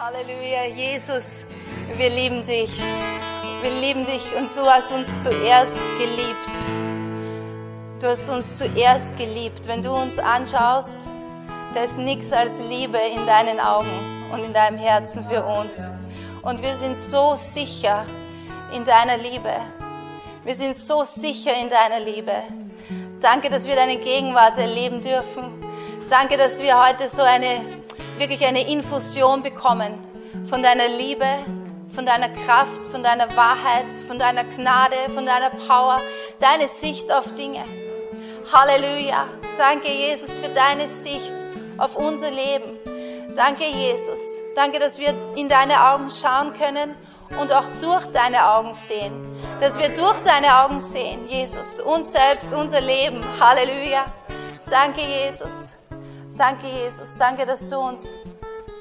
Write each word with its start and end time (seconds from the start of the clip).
Halleluja, 0.00 0.64
Jesus, 0.64 1.44
wir 1.98 2.08
lieben 2.08 2.42
dich. 2.42 2.70
Wir 3.60 3.70
lieben 3.82 4.06
dich 4.06 4.22
und 4.34 4.56
du 4.56 4.62
hast 4.62 4.90
uns 4.92 5.22
zuerst 5.22 5.76
geliebt. 5.98 6.48
Du 8.00 8.06
hast 8.06 8.26
uns 8.30 8.54
zuerst 8.54 9.18
geliebt. 9.18 9.66
Wenn 9.66 9.82
du 9.82 9.92
uns 9.92 10.18
anschaust, 10.18 10.96
da 11.74 11.84
ist 11.84 11.98
nichts 11.98 12.32
als 12.32 12.60
Liebe 12.60 12.96
in 13.14 13.26
deinen 13.26 13.60
Augen 13.60 14.24
und 14.32 14.42
in 14.42 14.54
deinem 14.54 14.78
Herzen 14.78 15.22
für 15.28 15.44
uns. 15.44 15.90
Und 16.40 16.62
wir 16.62 16.76
sind 16.76 16.96
so 16.96 17.34
sicher 17.36 18.06
in 18.74 18.84
deiner 18.84 19.18
Liebe. 19.18 19.52
Wir 20.44 20.54
sind 20.54 20.76
so 20.76 21.04
sicher 21.04 21.52
in 21.60 21.68
deiner 21.68 22.00
Liebe. 22.00 22.36
Danke, 23.20 23.50
dass 23.50 23.68
wir 23.68 23.76
deine 23.76 23.98
Gegenwart 23.98 24.56
erleben 24.56 25.02
dürfen. 25.02 25.62
Danke, 26.08 26.38
dass 26.38 26.58
wir 26.62 26.82
heute 26.82 27.10
so 27.10 27.20
eine, 27.20 27.60
wirklich 28.20 28.44
eine 28.46 28.68
Infusion 28.68 29.42
bekommen 29.42 29.98
von 30.48 30.62
deiner 30.62 30.88
Liebe, 30.88 31.26
von 31.94 32.06
deiner 32.06 32.28
Kraft, 32.28 32.86
von 32.86 33.02
deiner 33.02 33.34
Wahrheit, 33.36 33.86
von 34.06 34.18
deiner 34.18 34.44
Gnade, 34.44 34.96
von 35.14 35.26
deiner 35.26 35.50
Power, 35.50 36.00
deine 36.38 36.68
Sicht 36.68 37.10
auf 37.12 37.34
Dinge. 37.34 37.64
Halleluja. 38.52 39.26
Danke, 39.58 39.88
Jesus, 39.88 40.38
für 40.38 40.50
deine 40.50 40.86
Sicht 40.86 41.34
auf 41.78 41.96
unser 41.96 42.30
Leben. 42.30 42.78
Danke, 43.34 43.64
Jesus. 43.64 44.20
Danke, 44.54 44.78
dass 44.78 44.98
wir 44.98 45.14
in 45.36 45.48
deine 45.48 45.90
Augen 45.90 46.10
schauen 46.10 46.52
können 46.52 46.94
und 47.40 47.52
auch 47.52 47.68
durch 47.80 48.06
deine 48.06 48.46
Augen 48.46 48.74
sehen. 48.74 49.12
Dass 49.60 49.78
wir 49.78 49.88
durch 49.88 50.20
deine 50.20 50.62
Augen 50.62 50.80
sehen, 50.80 51.28
Jesus, 51.28 51.80
uns 51.80 52.12
selbst, 52.12 52.52
unser 52.52 52.80
Leben. 52.80 53.24
Halleluja. 53.40 54.04
Danke, 54.68 55.00
Jesus. 55.00 55.79
Danke, 56.40 56.68
Jesus. 56.68 57.18
Danke, 57.18 57.44
dass 57.44 57.66
du 57.66 57.76
uns 57.76 58.14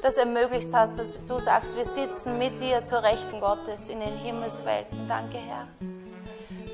das 0.02 0.16
ermöglicht 0.16 0.70
hast, 0.72 0.98
dass 0.98 1.20
du 1.26 1.40
sagst, 1.40 1.76
wir 1.76 1.84
sitzen 1.84 2.38
mit 2.38 2.62
dir 2.62 2.86
zur 2.86 3.04
Rechten 3.04 3.42
Gottes 3.42 3.90
in 3.90 4.00
den 4.00 4.16
Himmelswelten. 4.16 5.10
Danke, 5.10 5.40
Herr. 5.40 5.68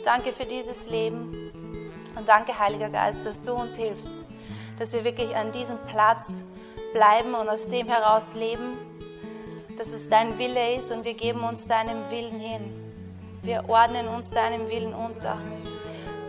Danke 0.05 0.31
für 0.31 0.45
dieses 0.45 0.87
Leben. 0.87 1.31
Und 2.15 2.29
danke, 2.29 2.59
Heiliger 2.59 2.91
Geist, 2.91 3.25
dass 3.25 3.41
du 3.41 3.53
uns 3.53 3.75
hilfst, 3.75 4.27
dass 4.77 4.93
wir 4.93 5.03
wirklich 5.03 5.35
an 5.35 5.51
diesem 5.51 5.79
Platz 5.87 6.43
bleiben 6.93 7.33
und 7.33 7.49
aus 7.49 7.67
dem 7.67 7.87
heraus 7.87 8.35
leben, 8.35 8.77
dass 9.79 9.87
es 9.87 10.07
dein 10.07 10.37
Wille 10.37 10.75
ist 10.75 10.91
und 10.91 11.03
wir 11.03 11.15
geben 11.15 11.43
uns 11.43 11.67
deinem 11.67 12.11
Willen 12.11 12.39
hin. 12.39 13.41
Wir 13.41 13.67
ordnen 13.67 14.07
uns 14.07 14.29
deinem 14.29 14.69
Willen 14.69 14.93
unter. 14.93 15.39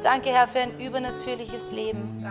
Danke, 0.03 0.31
Herr, 0.31 0.49
für 0.49 0.61
ein 0.61 0.81
übernatürliches 0.81 1.73
Leben. 1.73 2.25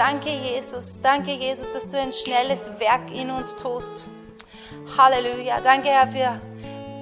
Danke, 0.00 0.30
Jesus. 0.30 1.02
Danke, 1.02 1.32
Jesus, 1.32 1.70
dass 1.74 1.86
du 1.86 1.98
ein 1.98 2.10
schnelles 2.10 2.70
Werk 2.78 3.12
in 3.12 3.30
uns 3.30 3.54
tust. 3.54 4.08
Halleluja. 4.96 5.60
Danke, 5.60 5.90
Herr, 5.90 6.06
für, 6.08 6.40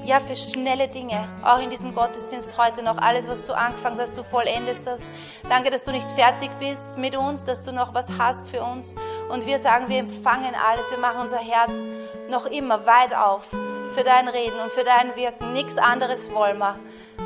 ja, 0.04 0.18
für 0.18 0.34
schnelle 0.34 0.88
Dinge. 0.88 1.16
Auch 1.44 1.60
in 1.60 1.70
diesem 1.70 1.94
Gottesdienst 1.94 2.58
heute 2.58 2.82
noch. 2.82 2.98
Alles, 2.98 3.28
was 3.28 3.44
du 3.44 3.56
angefangen 3.56 4.00
hast, 4.00 4.18
du 4.18 4.24
vollendest 4.24 4.84
das. 4.84 5.08
Danke, 5.48 5.70
dass 5.70 5.84
du 5.84 5.92
nicht 5.92 6.10
fertig 6.10 6.50
bist 6.58 6.98
mit 6.98 7.14
uns, 7.14 7.44
dass 7.44 7.62
du 7.62 7.70
noch 7.70 7.94
was 7.94 8.18
hast 8.18 8.50
für 8.50 8.64
uns. 8.64 8.96
Und 9.28 9.46
wir 9.46 9.60
sagen, 9.60 9.88
wir 9.88 10.00
empfangen 10.00 10.56
alles. 10.68 10.90
Wir 10.90 10.98
machen 10.98 11.20
unser 11.20 11.38
Herz 11.38 11.86
noch 12.28 12.46
immer 12.46 12.84
weit 12.84 13.14
auf 13.14 13.44
für 13.92 14.02
dein 14.02 14.26
Reden 14.26 14.58
und 14.58 14.72
für 14.72 14.82
dein 14.82 15.14
Wirken. 15.14 15.52
Nichts 15.52 15.78
anderes 15.78 16.34
wollen 16.34 16.58
wir 16.58 16.74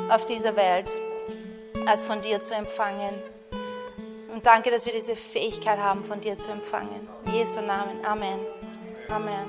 auf 0.09 0.25
dieser 0.25 0.55
Welt, 0.55 0.93
als 1.87 2.03
von 2.03 2.21
dir 2.21 2.41
zu 2.41 2.53
empfangen. 2.53 3.32
Und 4.33 4.43
danke, 4.43 4.71
dass 4.71 4.87
wir 4.87 4.93
diese 4.93 5.15
Fähigkeit 5.15 5.77
haben, 5.77 6.03
von 6.03 6.19
dir 6.19 6.35
zu 6.39 6.51
empfangen. 6.51 7.07
In 7.25 7.35
Jesu 7.35 7.61
Namen. 7.61 8.03
Amen. 8.03 8.39
Amen. 9.07 9.45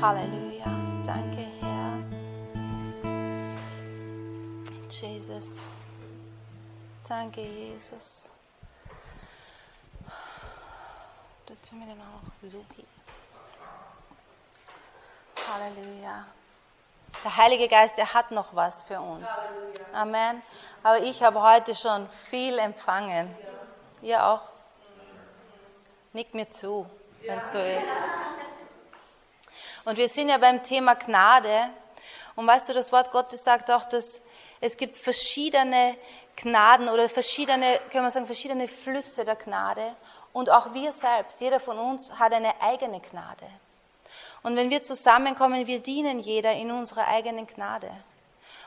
Halleluja. 0.00 0.64
Danke, 1.04 1.44
Herr. 1.60 1.98
Jesus. 4.88 5.66
Danke, 7.08 7.40
Jesus. 7.40 8.30
Dazu 11.44 11.74
mir 11.74 11.86
den 11.86 12.00
auch. 12.00 12.46
Supi. 12.46 12.84
Halleluja. 15.44 16.24
Der 17.24 17.36
Heilige 17.36 17.68
Geist, 17.68 17.98
er 17.98 18.14
hat 18.14 18.30
noch 18.30 18.54
was 18.54 18.84
für 18.84 19.00
uns. 19.00 19.28
Amen. 19.92 20.42
Aber 20.82 21.02
ich 21.02 21.22
habe 21.22 21.42
heute 21.42 21.74
schon 21.74 22.08
viel 22.30 22.58
empfangen. 22.58 23.34
Ihr 24.02 24.24
auch? 24.24 24.42
Nick 26.12 26.32
mir 26.34 26.50
zu, 26.50 26.86
wenn 27.22 27.38
es 27.38 27.52
so 27.52 27.58
ist. 27.58 27.88
Und 29.84 29.96
wir 29.96 30.08
sind 30.08 30.28
ja 30.28 30.38
beim 30.38 30.62
Thema 30.62 30.94
Gnade. 30.94 31.70
Und 32.36 32.46
weißt 32.46 32.68
du, 32.68 32.72
das 32.72 32.92
Wort 32.92 33.10
Gottes 33.10 33.42
sagt 33.42 33.70
auch, 33.70 33.84
dass 33.84 34.20
es 34.60 34.76
gibt 34.76 34.96
verschiedene 34.96 35.96
Gnaden 36.36 36.88
oder 36.88 37.08
verschiedene, 37.08 37.80
können 37.90 38.04
wir 38.04 38.10
sagen, 38.10 38.26
verschiedene 38.26 38.68
Flüsse 38.68 39.24
der 39.24 39.36
Gnade. 39.36 39.96
Und 40.32 40.50
auch 40.50 40.72
wir 40.72 40.92
selbst, 40.92 41.40
jeder 41.40 41.58
von 41.58 41.78
uns 41.78 42.12
hat 42.18 42.32
eine 42.32 42.60
eigene 42.60 43.00
Gnade. 43.00 43.46
Und 44.42 44.56
wenn 44.56 44.70
wir 44.70 44.82
zusammenkommen, 44.82 45.66
wir 45.66 45.80
dienen 45.80 46.20
jeder 46.20 46.52
in 46.52 46.70
unserer 46.70 47.08
eigenen 47.08 47.46
Gnade. 47.46 47.90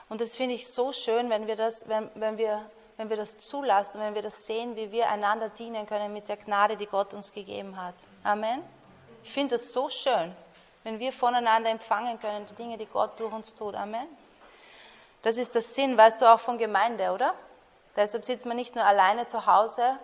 Und 0.10 0.22
das 0.22 0.36
finde 0.36 0.56
ich 0.56 0.68
so 0.68 0.92
schön, 0.92 1.30
wenn 1.30 1.48
wir 1.48 1.56
das, 1.56 1.88
wenn, 1.88 2.10
wenn 2.16 2.38
wir, 2.38 2.70
wenn 2.98 3.10
wir 3.10 3.18
das 3.18 3.38
zulassen, 3.38 4.02
wenn 4.02 4.14
wir 4.14 4.22
das 4.22 4.46
sehen, 4.46 4.76
wie 4.76 4.92
wir 4.92 5.10
einander 5.10 5.50
dienen 5.50 5.86
können 5.86 6.12
mit 6.12 6.28
der 6.28 6.38
Gnade, 6.38 6.76
die 6.76 6.86
Gott 6.86 7.14
uns 7.14 7.32
gegeben 7.32 7.82
hat. 7.82 7.96
Amen. 8.24 8.62
Ich 9.24 9.32
finde 9.32 9.56
das 9.56 9.72
so 9.72 9.90
schön, 9.90 10.36
wenn 10.84 11.00
wir 11.00 11.14
voneinander 11.14 11.70
empfangen 11.70 12.20
können, 12.20 12.46
die 12.48 12.56
Dinge, 12.56 12.78
die 12.78 12.88
Gott 12.88 13.20
durch 13.20 13.32
uns 13.32 13.54
tut. 13.54 13.76
Amen. 13.76 14.08
Das 15.22 15.38
ist 15.38 15.54
der 15.54 15.62
Sinn, 15.62 15.98
weißt 15.98 16.22
du, 16.22 16.26
auch 16.26 16.40
von 16.40 16.58
Gemeinde, 16.58 17.12
oder? 17.12 17.34
Deshalb 17.96 18.26
sitzt 18.26 18.46
man 18.46 18.58
nicht 18.58 18.76
nur 18.76 18.84
alleine 18.84 19.28
zu 19.28 19.46
Hause 19.46 19.98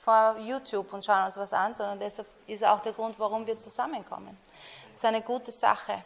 vor 0.00 0.36
YouTube 0.38 0.92
und 0.92 1.04
schauen 1.04 1.24
uns 1.24 1.36
was 1.36 1.52
an, 1.52 1.74
sondern 1.74 1.98
deshalb 1.98 2.28
ist 2.46 2.64
auch 2.64 2.80
der 2.80 2.92
Grund, 2.92 3.18
warum 3.18 3.46
wir 3.46 3.56
zusammenkommen. 3.58 4.36
Ist 4.98 5.04
eine 5.04 5.22
gute 5.22 5.52
Sache. 5.52 6.02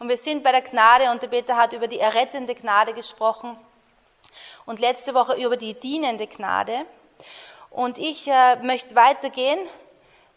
Und 0.00 0.08
wir 0.08 0.16
sind 0.16 0.42
bei 0.42 0.50
der 0.50 0.62
Gnade 0.62 1.12
und 1.12 1.22
der 1.22 1.28
Peter 1.28 1.56
hat 1.56 1.72
über 1.72 1.86
die 1.86 2.00
errettende 2.00 2.56
Gnade 2.56 2.92
gesprochen 2.92 3.56
und 4.66 4.80
letzte 4.80 5.14
Woche 5.14 5.34
über 5.34 5.56
die 5.56 5.74
dienende 5.74 6.26
Gnade. 6.26 6.84
Und 7.70 7.96
ich 7.96 8.26
äh, 8.26 8.56
möchte 8.56 8.96
weitergehen 8.96 9.60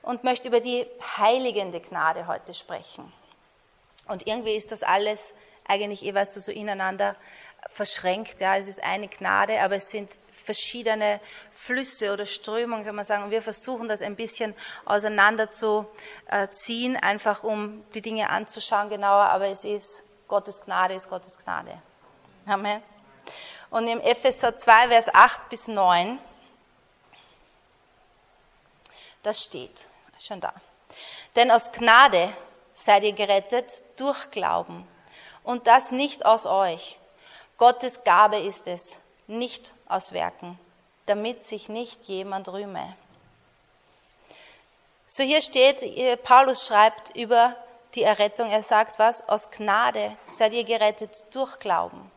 und 0.04 0.24
möchte 0.24 0.50
über 0.50 0.60
die 0.60 0.86
heiligende 1.18 1.80
Gnade 1.80 2.28
heute 2.28 2.54
sprechen. 2.54 3.12
Und 4.08 4.28
irgendwie 4.28 4.54
ist 4.54 4.72
das 4.72 4.84
alles 4.84 5.34
eigentlich, 5.68 6.06
eh 6.06 6.14
weißt 6.14 6.36
du, 6.36 6.40
so 6.40 6.52
ineinander 6.52 7.16
verschränkt. 7.68 8.42
Ja, 8.42 8.58
es 8.58 8.68
ist 8.68 8.84
eine 8.84 9.08
Gnade, 9.08 9.60
aber 9.60 9.78
es 9.78 9.90
sind 9.90 10.20
verschiedene 10.42 11.20
Flüsse 11.52 12.12
oder 12.14 12.26
Strömungen, 12.26 12.86
kann 12.86 12.96
man 12.96 13.06
sagen. 13.06 13.24
Und 13.24 13.32
wir 13.32 13.42
versuchen 13.42 13.88
das 13.88 14.02
ein 14.02 14.16
bisschen 14.16 14.56
auseinander 14.86 15.50
zu 15.50 15.88
ziehen, 16.52 16.98
einfach 16.98 17.44
um 17.44 17.84
die 17.94 18.02
Dinge 18.02 18.30
anzuschauen 18.30 18.90
genauer. 18.90 19.26
Aber 19.26 19.48
es 19.48 19.64
ist 19.64 20.04
Gottes 20.28 20.62
Gnade, 20.62 20.94
ist 20.94 21.10
Gottes 21.10 21.38
Gnade. 21.38 21.82
Amen. 22.46 22.82
Und 23.70 23.88
im 23.88 24.02
Epheser 24.02 24.58
2, 24.58 24.90
Vers 24.90 25.14
8 25.14 25.50
bis 25.50 25.68
9, 25.68 26.20
das 29.24 29.44
steht 29.44 29.88
schon 30.20 30.42
da. 30.42 30.54
Denn 31.36 31.52
aus 31.52 31.72
Gnade 31.72 32.34
seid 32.74 33.04
ihr 33.04 33.14
gerettet 33.14 33.84
durch 33.98 34.32
Glauben. 34.32 34.88
Und 35.44 35.68
das 35.68 35.92
nicht 35.92 36.26
aus 36.26 36.46
euch. 36.46 36.98
Gottes 37.58 38.04
Gabe 38.04 38.38
ist 38.40 38.68
es, 38.68 39.01
nicht 39.28 39.74
aus 39.88 40.14
Werken, 40.14 40.60
damit 41.06 41.42
sich 41.42 41.70
nicht 41.70 42.06
jemand 42.06 42.50
rühme. 42.50 42.96
So 45.08 45.24
hier 45.24 45.42
steht, 45.42 45.84
Paulus 46.24 46.66
schreibt 46.66 47.16
über 47.16 47.56
die 47.96 48.04
Errettung, 48.04 48.50
er 48.50 48.64
sagt 48.64 49.00
was, 49.00 49.28
aus 49.28 49.52
Gnade 49.52 50.16
seid 50.30 50.54
ihr 50.54 50.64
gerettet 50.64 51.26
durch 51.32 51.60
Glauben. 51.60 52.10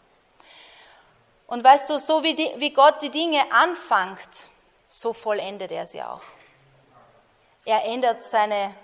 Und 1.46 1.64
weißt 1.64 1.90
du, 1.90 1.98
so 1.98 2.22
wie, 2.22 2.34
die, 2.34 2.50
wie 2.56 2.70
Gott 2.70 3.02
die 3.02 3.10
Dinge 3.10 3.40
anfängt, 3.52 4.46
so 4.88 5.12
vollendet 5.12 5.72
er 5.72 5.86
sie 5.86 6.02
auch. 6.02 6.22
Er 7.64 7.84
ändert 7.84 8.22
seine, 8.22 8.74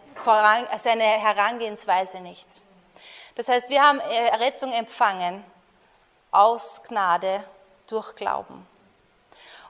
seine 0.79 1.05
Herangehensweise 1.05 2.21
nicht. 2.21 2.49
Das 3.37 3.49
heißt, 3.49 3.71
wir 3.71 3.83
haben 3.83 4.01
Errettung 4.01 4.73
empfangen 4.73 5.45
aus 6.31 6.83
Gnade 6.83 7.45
durch 7.91 8.15
Glauben. 8.15 8.67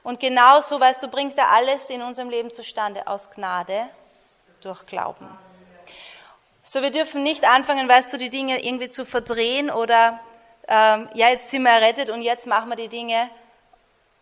Und 0.03 0.19
genauso, 0.19 0.79
weißt 0.79 1.03
du, 1.03 1.07
bringt 1.07 1.37
er 1.37 1.51
alles 1.51 1.89
in 1.89 2.01
unserem 2.01 2.29
Leben 2.29 2.53
zustande 2.53 3.07
aus 3.07 3.29
Gnade 3.29 3.87
durch 4.61 4.85
Glauben. 4.85 5.27
So, 6.63 6.81
wir 6.81 6.91
dürfen 6.91 7.23
nicht 7.23 7.43
anfangen, 7.43 7.89
weißt 7.89 8.13
du, 8.13 8.17
die 8.17 8.29
Dinge 8.29 8.63
irgendwie 8.63 8.89
zu 8.89 9.05
verdrehen 9.05 9.69
oder, 9.69 10.19
ähm, 10.67 11.09
ja, 11.13 11.29
jetzt 11.29 11.49
sind 11.49 11.63
wir 11.63 11.71
errettet 11.71 12.09
und 12.09 12.21
jetzt 12.21 12.47
machen 12.47 12.69
wir 12.69 12.75
die 12.75 12.87
Dinge 12.87 13.29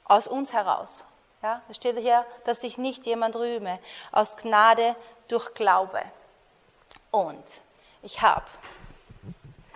aus 0.06 0.28
uns 0.28 0.54
heraus. 0.54 1.06
Ja, 1.42 1.62
es 1.70 1.78
steht 1.78 1.98
hier, 1.98 2.26
dass 2.46 2.62
sich 2.62 2.78
nicht 2.78 3.06
jemand 3.06 3.36
rühme, 3.36 3.80
aus 4.12 4.36
Gnade 4.38 4.96
durch 5.28 5.54
Glaube. 5.54 6.02
Und 7.12 7.62
Ich 8.02 8.22
habe 8.22 8.46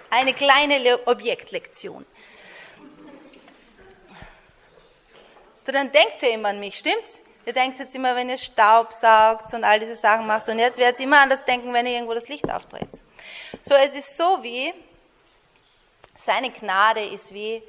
eine 0.09 0.33
kleine 0.33 1.07
Objektlektion. 1.07 2.05
So, 5.65 5.71
dann 5.71 5.91
denkt 5.91 6.21
ihr 6.21 6.31
immer 6.31 6.49
an 6.49 6.59
mich, 6.59 6.77
stimmt's? 6.77 7.23
Ihr 7.45 7.53
denkt 7.53 7.77
jetzt 7.79 7.95
immer, 7.95 8.15
wenn 8.15 8.29
ihr 8.29 8.37
Staub 8.37 8.93
saugt 8.93 9.53
und 9.53 9.63
all 9.63 9.79
diese 9.79 9.95
Sachen 9.95 10.27
macht. 10.27 10.47
Und 10.47 10.59
jetzt 10.59 10.77
werdet 10.77 10.99
ihr 10.99 11.05
immer 11.05 11.21
an 11.21 11.29
das 11.29 11.43
denken, 11.43 11.73
wenn 11.73 11.85
ihr 11.85 11.93
irgendwo 11.93 12.13
das 12.13 12.29
Licht 12.29 12.49
aufdreht. 12.49 12.89
So, 13.61 13.75
es 13.75 13.95
ist 13.95 14.15
so 14.15 14.41
wie, 14.43 14.73
seine 16.15 16.51
Gnade 16.51 17.05
ist 17.05 17.33
wie, 17.33 17.61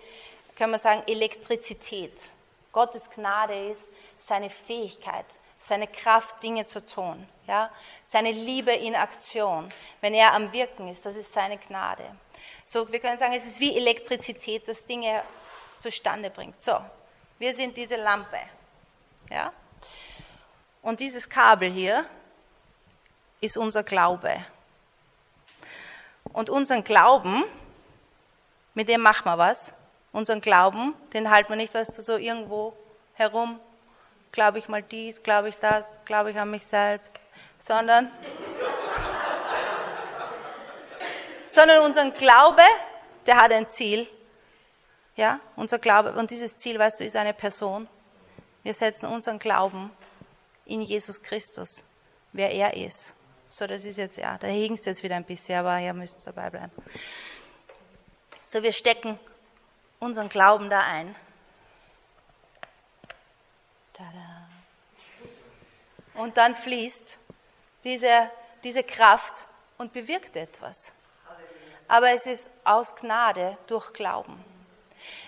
können 0.57 0.73
wir 0.73 0.79
sagen, 0.79 1.03
Elektrizität. 1.07 2.13
Gottes 2.73 3.11
Gnade 3.11 3.71
ist 3.71 3.91
seine 4.21 4.51
Fähigkeit, 4.51 5.27
seine 5.59 5.87
Kraft, 5.87 6.43
Dinge 6.43 6.67
zu 6.67 6.85
tun. 6.85 7.29
Ja? 7.47 7.71
Seine 8.05 8.31
Liebe 8.33 8.73
in 8.73 8.95
Aktion. 8.95 9.69
Wenn 10.01 10.15
er 10.15 10.35
am 10.35 10.53
Wirken 10.53 10.89
ist, 10.89 11.07
das 11.07 11.17
ist 11.17 11.33
seine 11.33 11.59
Gnade. 11.59 12.05
So, 12.65 12.91
wir 12.91 12.99
können 13.01 13.19
sagen, 13.19 13.35
es 13.35 13.45
ist 13.45 13.61
wie 13.61 13.77
Elektrizität, 13.77 14.67
das 14.69 14.85
Dinge 14.87 15.23
zustande 15.79 16.31
bringt. 16.31 16.61
So, 16.63 16.81
wir 17.39 17.55
sind 17.55 17.77
diese 17.77 17.97
Lampe. 17.97 18.39
Ja? 19.31 19.53
Und 20.83 21.01
dieses 21.01 21.29
Kabel 21.29 21.71
hier 21.71 22.05
ist 23.41 23.57
unser 23.57 23.83
Glaube. 23.83 24.45
Und 26.33 26.51
unseren 26.51 26.85
Glauben, 26.85 27.45
mit 28.75 28.89
dem 28.89 29.01
machen 29.01 29.25
wir 29.25 29.39
was. 29.39 29.75
Unseren 30.13 30.41
Glauben, 30.41 30.95
den 31.13 31.31
halten 31.31 31.51
wir 31.51 31.57
nicht, 31.57 31.75
weißt 31.75 31.99
du, 31.99 32.03
so 32.03 32.17
irgendwo 32.17 32.77
herum. 33.15 33.59
Glaube 34.33 34.59
ich 34.59 34.69
mal 34.69 34.83
dies, 34.83 35.23
glaube 35.23 35.49
ich 35.49 35.59
das, 35.59 35.99
glaube 36.05 36.31
ich 36.31 36.39
an 36.39 36.51
mich 36.51 36.65
selbst, 36.65 37.19
sondern, 37.59 38.11
sondern 41.47 41.85
unseren 41.85 42.13
Glaube, 42.15 42.63
der 43.27 43.37
hat 43.37 43.53
ein 43.53 43.69
Ziel. 43.69 44.09
Ja, 45.17 45.41
unser 45.57 45.79
Glaube, 45.79 46.13
und 46.13 46.31
dieses 46.31 46.57
Ziel, 46.57 46.79
weißt 46.79 47.01
du, 47.01 47.05
ist 47.05 47.17
eine 47.17 47.35
Person. 47.35 47.89
Wir 48.63 48.75
setzen 48.75 49.07
unseren 49.07 49.39
Glauben 49.39 49.91
in 50.65 50.81
Jesus 50.83 51.23
Christus, 51.23 51.85
wer 52.33 52.51
er 52.51 52.75
ist. 52.75 53.15
So, 53.49 53.67
das 53.67 53.85
ist 53.85 53.99
jetzt, 53.99 54.19
ja, 54.19 54.37
da 54.39 54.49
hinkt 54.49 54.81
es 54.81 54.87
jetzt 54.87 55.03
wieder 55.03 55.15
ein 55.15 55.25
bisschen, 55.25 55.59
aber 55.59 55.79
ihr 55.79 55.93
müsst 55.93 56.27
dabei 56.27 56.51
bleiben. 56.51 56.73
So, 58.43 58.63
wir 58.63 58.73
stecken 58.73 59.19
unseren 60.01 60.29
Glauben 60.29 60.69
da 60.69 60.81
ein. 60.81 61.15
Tada. 63.93 64.49
Und 66.15 66.37
dann 66.37 66.55
fließt 66.55 67.19
diese, 67.85 68.31
diese 68.65 68.83
Kraft 68.83 69.47
und 69.79 69.93
bewirkt 69.93 70.37
etwas. 70.37 70.93
Aber 71.87 72.11
es 72.11 72.27
ist 72.27 72.51
aus 72.65 72.97
Gnade 72.97 73.57
durch 73.67 73.93
Glauben. 73.93 74.54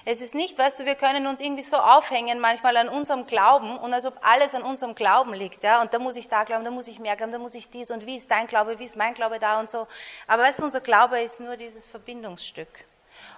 Es 0.04 0.20
ist 0.20 0.34
nicht, 0.34 0.56
weißt 0.58 0.80
du, 0.80 0.84
wir 0.84 0.94
können 0.94 1.26
uns 1.26 1.40
irgendwie 1.40 1.62
so 1.62 1.76
aufhängen 1.76 2.40
manchmal 2.40 2.76
an 2.76 2.88
unserem 2.88 3.26
Glauben 3.26 3.76
und 3.76 3.92
als 3.92 4.06
ob 4.06 4.18
alles 4.22 4.54
an 4.54 4.62
unserem 4.62 4.94
Glauben 4.94 5.34
liegt, 5.34 5.62
ja. 5.62 5.80
Und 5.80 5.92
da 5.92 5.98
muss 5.98 6.16
ich 6.16 6.28
da 6.28 6.44
glauben, 6.44 6.64
da 6.64 6.70
muss 6.70 6.88
ich 6.88 6.98
mehr 6.98 7.16
glauben, 7.16 7.32
da 7.32 7.38
muss 7.38 7.54
ich 7.54 7.70
dies 7.70 7.90
und 7.90 8.06
wie 8.06 8.16
ist 8.16 8.30
dein 8.30 8.46
Glaube, 8.46 8.78
wie 8.78 8.84
ist 8.84 8.96
mein 8.96 9.14
Glaube 9.14 9.38
da 9.38 9.58
und 9.60 9.68
so. 9.68 9.86
Aber 10.26 10.42
weißt 10.42 10.60
du, 10.60 10.64
unser 10.64 10.80
Glaube 10.80 11.20
ist 11.20 11.40
nur 11.40 11.56
dieses 11.56 11.86
Verbindungsstück. 11.86 12.84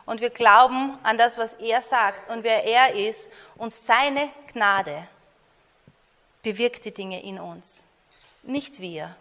Und 0.06 0.20
wir 0.20 0.30
glauben 0.30 0.98
an 1.02 1.18
das, 1.18 1.38
was 1.38 1.54
er 1.54 1.82
sagt 1.82 2.30
und 2.30 2.42
wer 2.42 2.64
er 2.64 2.94
ist 2.94 3.30
und 3.56 3.72
seine 3.72 4.28
Gnade 4.52 5.06
bewirkt 6.42 6.84
die 6.84 6.92
Dinge 6.92 7.22
in 7.22 7.38
uns. 7.38 7.84
Nicht 8.42 8.80
wir. 8.80 9.14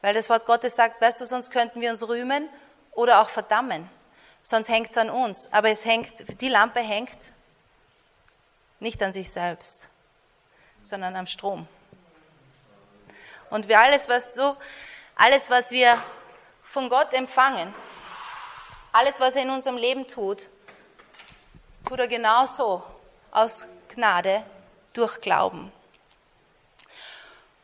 Weil 0.00 0.14
das 0.14 0.30
Wort 0.30 0.46
Gottes 0.46 0.76
sagt, 0.76 1.00
weißt 1.00 1.20
du, 1.20 1.26
sonst 1.26 1.50
könnten 1.50 1.80
wir 1.80 1.90
uns 1.90 2.06
rühmen 2.08 2.48
oder 2.92 3.20
auch 3.20 3.28
verdammen 3.28 3.88
sonst 4.48 4.70
hängt 4.70 4.90
es 4.90 4.96
an 4.96 5.10
uns. 5.10 5.52
Aber 5.52 5.68
es 5.68 5.84
hängt, 5.84 6.40
die 6.40 6.48
Lampe 6.48 6.80
hängt 6.80 7.32
nicht 8.80 9.02
an 9.02 9.12
sich 9.12 9.30
selbst, 9.30 9.90
sondern 10.82 11.16
am 11.16 11.26
Strom. 11.26 11.68
Und 13.50 13.68
wir 13.68 13.78
alles, 13.78 14.08
was 14.08 14.34
so, 14.34 14.56
alles, 15.16 15.50
was 15.50 15.70
wir 15.70 16.02
von 16.62 16.88
Gott 16.88 17.12
empfangen, 17.12 17.74
alles, 18.92 19.20
was 19.20 19.36
er 19.36 19.42
in 19.42 19.50
unserem 19.50 19.76
Leben 19.76 20.06
tut, 20.06 20.48
tut 21.86 21.98
er 21.98 22.08
genauso 22.08 22.82
aus 23.30 23.66
Gnade 23.88 24.42
durch 24.94 25.20
Glauben. 25.20 25.70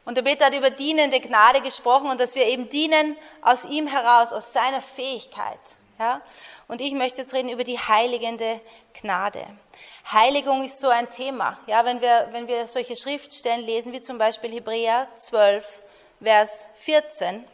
Und 0.04 0.18
der 0.18 0.22
Peter 0.22 0.46
hat 0.46 0.54
über 0.54 0.68
dienende 0.68 1.18
Gnade 1.18 1.62
gesprochen 1.62 2.10
und 2.10 2.20
dass 2.20 2.34
wir 2.34 2.44
eben 2.44 2.68
dienen 2.68 3.16
aus 3.40 3.64
ihm 3.64 3.86
heraus, 3.86 4.34
aus 4.34 4.52
seiner 4.52 4.82
Fähigkeit. 4.82 5.76
Ja? 5.98 6.20
Und 6.66 6.80
ich 6.80 6.92
möchte 6.94 7.20
jetzt 7.20 7.34
reden 7.34 7.50
über 7.50 7.64
die 7.64 7.78
heiligende 7.78 8.60
Gnade. 8.94 9.46
Heiligung 10.10 10.64
ist 10.64 10.80
so 10.80 10.88
ein 10.88 11.10
Thema. 11.10 11.58
Ja, 11.66 11.84
wenn 11.84 12.00
wir, 12.00 12.28
wenn 12.32 12.48
wir 12.48 12.66
solche 12.66 12.96
Schriftstellen 12.96 13.64
lesen, 13.64 13.92
wie 13.92 14.00
zum 14.00 14.16
Beispiel 14.16 14.50
Hebräer 14.50 15.08
12, 15.16 15.82
Vers 16.22 16.68
14, 16.76 17.44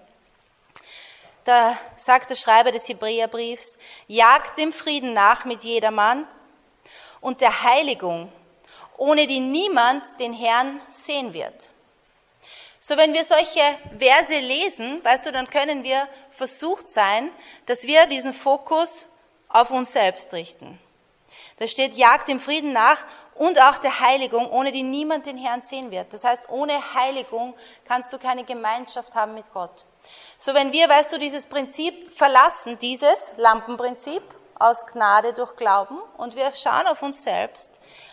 da 1.45 1.77
sagt 1.97 2.31
der 2.31 2.37
Schreiber 2.37 2.71
des 2.71 2.89
Hebräerbriefs, 2.89 3.79
jagt 4.07 4.59
dem 4.59 4.73
Frieden 4.73 5.13
nach 5.13 5.45
mit 5.45 5.65
jedermann 5.65 6.27
und 7.21 7.41
der 7.41 7.65
Heiligung, 7.65 8.31
ohne 8.97 9.27
die 9.27 9.41
niemand 9.41 10.05
den 10.21 10.33
Herrn 10.33 10.81
sehen 10.89 11.33
wird. 11.33 11.71
So, 12.83 12.97
wenn 12.97 13.13
wir 13.13 13.25
solche 13.25 13.61
Verse 13.99 14.39
lesen, 14.39 15.05
weißt 15.05 15.27
du, 15.27 15.33
dann 15.33 15.49
können 15.49 15.85
wir 15.85 16.09
versucht 16.31 16.89
sein, 16.89 17.31
dass 17.67 17.85
wir 17.85 18.07
diesen 18.07 18.33
Fokus 18.33 19.07
auf 19.51 19.71
uns 19.71 19.93
selbst 19.93 20.33
richten. 20.33 20.81
Da 21.59 21.67
steht, 21.67 21.95
jagt 21.95 22.29
dem 22.29 22.41
Frieden 22.41 22.73
nach 22.73 23.05
und 23.35 23.61
auch 23.61 23.77
der 23.77 24.01
Heiligung, 24.01 24.51
ohne 24.51 24.73
die 24.73 24.83
niemand 24.83 25.27
den 25.27 25.37
Herrn 25.37 25.61
sehen 25.61 25.91
wird. 25.91 26.11
Das 26.15 26.25
heißt, 26.25 26.49
ohne 26.49 26.95
Heiligung 26.95 27.55
kannst 27.85 28.15
du 28.15 28.19
keine 28.19 28.45
Gemeinschaft 28.45 29.15
haben 29.15 29.35
mit 29.35 29.53
Gott. 29.53 29.85
So, 30.39 30.55
wenn 30.55 30.73
wir, 30.73 30.89
weißt 30.89 31.13
du, 31.13 31.19
dieses 31.19 31.47
Prinzip 31.49 32.17
verlassen, 32.17 32.79
dieses 32.79 33.35
Lampenprinzip 33.37 34.23
aus 34.59 34.87
Gnade 34.87 35.35
durch 35.35 35.55
Glauben 35.57 35.99
und 36.17 36.35
wir 36.35 36.51
schauen 36.57 36.87
auf 36.87 37.03
uns 37.03 37.23
selbst, 37.23 37.73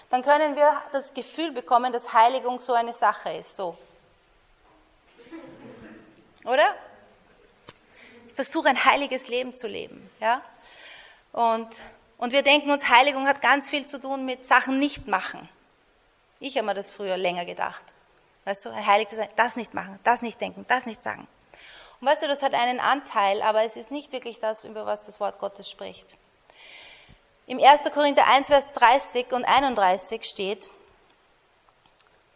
dann 0.10 0.24
können 0.24 0.58
wir 0.58 0.82
das 0.92 1.14
Gefühl 1.14 1.52
bekommen, 1.52 1.94
dass 1.94 2.12
Heiligung 2.12 2.60
so 2.60 2.74
eine 2.74 2.92
Sache 2.92 3.32
ist. 3.32 3.56
So, 3.56 3.78
oder? 6.48 6.76
Ich 8.28 8.34
versuche 8.34 8.70
ein 8.70 8.84
heiliges 8.84 9.28
Leben 9.28 9.56
zu 9.56 9.68
leben, 9.68 10.10
ja? 10.20 10.42
Und, 11.34 11.84
und 12.18 12.32
wir 12.32 12.42
denken 12.42 12.72
uns, 12.72 12.90
Heiligung 12.90 13.28
hat 13.28 13.42
ganz 13.42 13.70
viel 13.70 13.86
zu 13.86 14.00
tun 14.00 14.26
mit 14.26 14.46
Sachen 14.46 14.80
nicht 14.80 15.08
machen. 15.08 15.48
Ich 16.40 16.58
habe 16.58 16.66
mir 16.66 16.74
das 16.74 16.90
früher 16.90 17.18
länger 17.18 17.46
gedacht. 17.46 17.86
Weißt 18.46 18.66
du, 18.66 18.74
heilig 18.74 19.08
zu 19.08 19.16
sein, 19.16 19.30
das 19.36 19.56
nicht 19.56 19.74
machen, 19.74 20.00
das 20.04 20.22
nicht 20.22 20.40
denken, 20.40 20.66
das 20.68 20.86
nicht 20.86 21.04
sagen. 21.04 21.28
Und 22.00 22.08
weißt 22.08 22.24
du, 22.24 22.28
das 22.28 22.44
hat 22.44 22.54
einen 22.54 22.80
Anteil, 22.80 23.42
aber 23.42 23.64
es 23.64 23.76
ist 23.76 23.92
nicht 23.92 24.12
wirklich 24.12 24.40
das, 24.40 24.64
über 24.64 24.86
was 24.86 25.06
das 25.06 25.20
Wort 25.20 25.40
Gottes 25.40 25.70
spricht. 25.70 26.16
Im 27.48 27.60
1. 27.60 27.92
Korinther 27.94 28.28
1, 28.28 28.48
Vers 28.48 28.72
30 28.74 29.32
und 29.32 29.46
31 29.46 30.24
steht, 30.24 30.70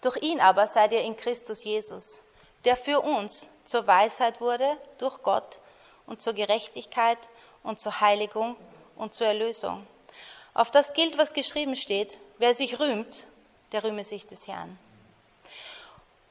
durch 0.01 0.17
ihn 0.17 0.39
aber 0.39 0.67
seid 0.67 0.93
ihr 0.93 1.01
in 1.01 1.15
Christus 1.15 1.63
Jesus, 1.63 2.21
der 2.65 2.75
für 2.75 3.01
uns 3.01 3.49
zur 3.65 3.87
Weisheit 3.87 4.41
wurde 4.41 4.77
durch 4.97 5.21
Gott 5.23 5.59
und 6.05 6.21
zur 6.21 6.33
Gerechtigkeit 6.33 7.17
und 7.63 7.79
zur 7.79 8.01
Heiligung 8.01 8.55
und 8.95 9.13
zur 9.13 9.27
Erlösung. 9.27 9.85
Auf 10.53 10.71
das 10.71 10.93
gilt, 10.93 11.17
was 11.17 11.33
geschrieben 11.33 11.75
steht, 11.75 12.17
wer 12.37 12.53
sich 12.53 12.79
rühmt, 12.79 13.25
der 13.71 13.83
rühme 13.83 14.03
sich 14.03 14.27
des 14.27 14.47
Herrn. 14.47 14.77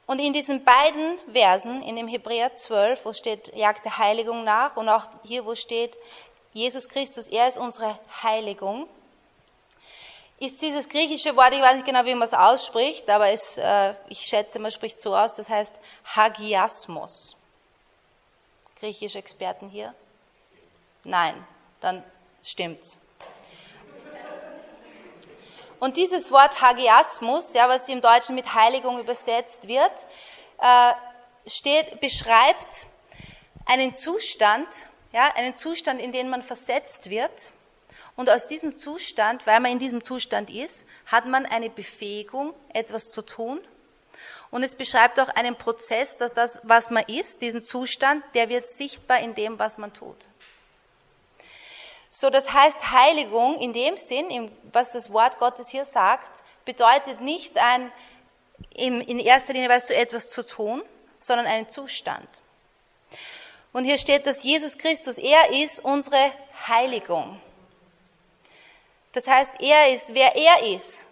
Und 0.05 0.19
in 0.19 0.33
diesen 0.33 0.63
beiden 0.63 1.17
Versen, 1.31 1.81
in 1.81 1.95
dem 1.95 2.07
Hebräer 2.07 2.53
12, 2.53 3.05
wo 3.05 3.13
steht, 3.13 3.55
jagt 3.55 3.85
der 3.85 3.97
Heiligung 3.97 4.43
nach, 4.43 4.75
und 4.75 4.89
auch 4.89 5.05
hier, 5.23 5.45
wo 5.45 5.55
steht, 5.55 5.97
Jesus 6.53 6.89
Christus, 6.89 7.29
er 7.29 7.47
ist 7.47 7.57
unsere 7.57 7.97
Heiligung, 8.21 8.87
ist 10.41 10.59
dieses 10.59 10.89
griechische 10.89 11.35
Wort, 11.35 11.53
ich 11.53 11.61
weiß 11.61 11.75
nicht 11.75 11.85
genau, 11.85 12.03
wie 12.03 12.15
man 12.15 12.23
es 12.23 12.33
ausspricht, 12.33 13.07
aber 13.11 13.29
es, 13.29 13.59
äh, 13.59 13.93
ich 14.09 14.21
schätze, 14.21 14.57
man 14.57 14.71
spricht 14.71 14.99
so 14.99 15.15
aus, 15.15 15.35
das 15.35 15.49
heißt 15.49 15.75
Hagiasmos. 16.15 17.37
Griechische 18.79 19.19
Experten 19.19 19.69
hier? 19.69 19.93
Nein, 21.03 21.45
dann 21.79 22.03
stimmt's. 22.43 22.97
Und 25.79 25.95
dieses 25.95 26.31
Wort 26.31 26.59
Hagiasmus, 26.59 27.53
ja, 27.53 27.69
was 27.69 27.87
im 27.87 28.01
Deutschen 28.01 28.33
mit 28.33 28.51
Heiligung 28.55 28.99
übersetzt 28.99 29.67
wird, 29.67 30.07
äh, 30.59 30.93
steht, 31.45 31.99
beschreibt 31.99 32.87
einen 33.67 33.93
Zustand, 33.93 34.67
ja, 35.11 35.31
einen 35.35 35.55
Zustand, 35.55 36.01
in 36.01 36.11
den 36.11 36.31
man 36.31 36.41
versetzt 36.41 37.11
wird, 37.11 37.51
und 38.21 38.29
aus 38.29 38.45
diesem 38.45 38.77
Zustand, 38.77 39.47
weil 39.47 39.59
man 39.61 39.71
in 39.71 39.79
diesem 39.79 40.03
Zustand 40.03 40.51
ist, 40.51 40.85
hat 41.07 41.25
man 41.25 41.47
eine 41.47 41.71
Befähigung, 41.71 42.53
etwas 42.71 43.09
zu 43.09 43.23
tun. 43.23 43.59
Und 44.51 44.61
es 44.61 44.75
beschreibt 44.75 45.19
auch 45.19 45.29
einen 45.29 45.55
Prozess, 45.55 46.17
dass 46.17 46.31
das, 46.31 46.59
was 46.61 46.91
man 46.91 47.03
ist, 47.07 47.41
diesen 47.41 47.63
Zustand, 47.63 48.23
der 48.35 48.47
wird 48.47 48.67
sichtbar 48.67 49.21
in 49.21 49.33
dem, 49.33 49.57
was 49.57 49.79
man 49.79 49.91
tut. 49.91 50.27
So, 52.11 52.29
das 52.29 52.53
heißt, 52.53 52.91
Heiligung 52.91 53.59
in 53.59 53.73
dem 53.73 53.97
Sinn, 53.97 54.51
was 54.71 54.91
das 54.91 55.11
Wort 55.11 55.39
Gottes 55.39 55.69
hier 55.69 55.85
sagt, 55.85 56.43
bedeutet 56.63 57.21
nicht 57.21 57.57
ein, 57.57 57.91
in 58.75 59.17
erster 59.17 59.53
Linie, 59.53 59.69
weißt 59.69 59.89
du, 59.89 59.95
etwas 59.95 60.29
zu 60.29 60.45
tun, 60.45 60.83
sondern 61.17 61.47
einen 61.47 61.69
Zustand. 61.69 62.29
Und 63.73 63.85
hier 63.85 63.97
steht, 63.97 64.27
dass 64.27 64.43
Jesus 64.43 64.77
Christus, 64.77 65.17
er 65.17 65.53
ist 65.53 65.83
unsere 65.83 66.31
Heiligung. 66.67 67.41
Das 69.13 69.27
heißt, 69.27 69.59
er 69.59 69.93
ist, 69.93 70.13
wer 70.13 70.35
er 70.35 70.63
ist. 70.75 71.07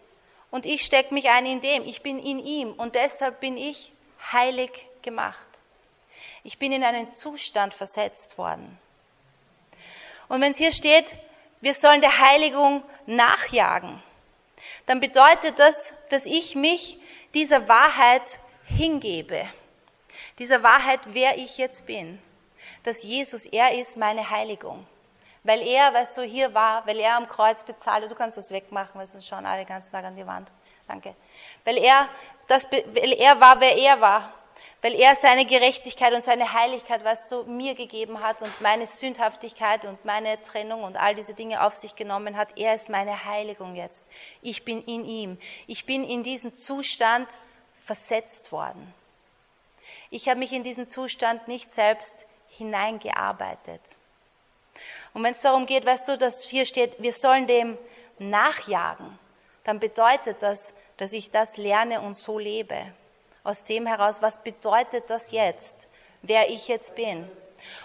Und 0.51 0.65
ich 0.65 0.83
stecke 0.83 1.13
mich 1.13 1.29
ein 1.29 1.45
in 1.45 1.61
dem. 1.61 1.85
Ich 1.85 2.01
bin 2.01 2.19
in 2.19 2.39
ihm. 2.39 2.73
Und 2.73 2.95
deshalb 2.95 3.39
bin 3.39 3.57
ich 3.57 3.93
heilig 4.31 4.71
gemacht. 5.01 5.61
Ich 6.43 6.57
bin 6.57 6.71
in 6.71 6.83
einen 6.83 7.13
Zustand 7.13 7.73
versetzt 7.73 8.37
worden. 8.37 8.79
Und 10.27 10.41
wenn 10.41 10.51
es 10.51 10.57
hier 10.57 10.71
steht, 10.71 11.17
wir 11.61 11.73
sollen 11.73 12.01
der 12.01 12.19
Heiligung 12.19 12.83
nachjagen, 13.05 14.01
dann 14.85 14.99
bedeutet 14.99 15.59
das, 15.59 15.93
dass 16.09 16.25
ich 16.25 16.55
mich 16.55 16.99
dieser 17.33 17.67
Wahrheit 17.67 18.39
hingebe. 18.65 19.47
Dieser 20.37 20.63
Wahrheit, 20.63 21.01
wer 21.07 21.37
ich 21.37 21.57
jetzt 21.57 21.85
bin. 21.85 22.21
Dass 22.83 23.03
Jesus, 23.03 23.45
er 23.45 23.77
ist 23.77 23.97
meine 23.97 24.29
Heiligung. 24.29 24.85
Weil 25.49 25.67
er, 25.67 25.91
weißt 25.91 26.15
du, 26.15 26.21
hier 26.21 26.53
war, 26.53 26.85
weil 26.85 26.99
er 26.99 27.15
am 27.15 27.27
Kreuz 27.27 27.63
bezahlte, 27.63 28.07
du 28.07 28.13
kannst 28.13 28.37
das 28.37 28.51
wegmachen, 28.51 28.91
weil 28.93 29.07
sonst 29.07 29.27
schauen 29.27 29.47
alle 29.47 29.61
den 29.61 29.67
ganzen 29.67 29.91
Tag 29.91 30.05
an 30.05 30.15
die 30.15 30.27
Wand. 30.27 30.51
Danke. 30.87 31.15
Weil 31.65 31.77
er, 31.79 32.07
das, 32.47 32.71
weil 32.71 33.13
er 33.13 33.41
war, 33.41 33.59
wer 33.59 33.75
er 33.75 33.99
war. 33.99 34.31
Weil 34.83 34.93
er 34.93 35.15
seine 35.15 35.47
Gerechtigkeit 35.47 36.13
und 36.13 36.23
seine 36.23 36.53
Heiligkeit, 36.53 37.03
weißt 37.03 37.31
du, 37.31 37.45
mir 37.45 37.73
gegeben 37.73 38.21
hat 38.21 38.43
und 38.43 38.61
meine 38.61 38.85
Sündhaftigkeit 38.85 39.85
und 39.85 40.05
meine 40.05 40.39
Trennung 40.43 40.83
und 40.83 40.97
all 40.97 41.15
diese 41.15 41.33
Dinge 41.33 41.63
auf 41.63 41.73
sich 41.73 41.95
genommen 41.95 42.37
hat. 42.37 42.55
Er 42.55 42.75
ist 42.75 42.87
meine 42.87 43.25
Heiligung 43.25 43.75
jetzt. 43.75 44.05
Ich 44.43 44.63
bin 44.65 44.83
in 44.83 45.03
ihm. 45.03 45.39
Ich 45.65 45.87
bin 45.87 46.03
in 46.03 46.21
diesen 46.21 46.55
Zustand 46.55 47.39
versetzt 47.83 48.51
worden. 48.51 48.93
Ich 50.11 50.29
habe 50.29 50.37
mich 50.37 50.53
in 50.53 50.63
diesen 50.63 50.87
Zustand 50.87 51.47
nicht 51.47 51.73
selbst 51.73 52.27
hineingearbeitet. 52.49 53.81
Und 55.13 55.23
wenn 55.23 55.33
es 55.33 55.41
darum 55.41 55.65
geht, 55.65 55.85
weißt 55.85 56.07
du, 56.07 56.17
dass 56.17 56.43
hier 56.43 56.65
steht, 56.65 57.01
wir 57.01 57.13
sollen 57.13 57.47
dem 57.47 57.77
nachjagen, 58.19 59.17
dann 59.63 59.79
bedeutet 59.79 60.37
das, 60.41 60.73
dass 60.97 61.13
ich 61.13 61.31
das 61.31 61.57
lerne 61.57 62.01
und 62.01 62.15
so 62.15 62.39
lebe. 62.39 62.93
Aus 63.43 63.63
dem 63.63 63.85
heraus, 63.85 64.21
was 64.21 64.43
bedeutet 64.43 65.05
das 65.09 65.31
jetzt, 65.31 65.87
wer 66.21 66.49
ich 66.49 66.67
jetzt 66.67 66.95
bin? 66.95 67.29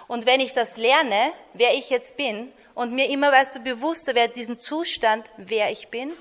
Und 0.07 0.26
wenn 0.26 0.40
ich 0.40 0.52
das 0.52 0.76
lerne, 0.76 1.33
wer 1.52 1.75
ich 1.75 1.90
jetzt 1.90 2.16
bin, 2.16 2.52
und 2.75 2.93
mir 2.93 3.09
immer, 3.09 3.31
weißt 3.31 3.57
du, 3.57 3.61
bewusster 3.61 4.14
werde, 4.14 4.35
diesen 4.35 4.59
Zustand, 4.59 5.31
wer 5.37 5.71
ich 5.71 5.88
bin, 5.88 6.12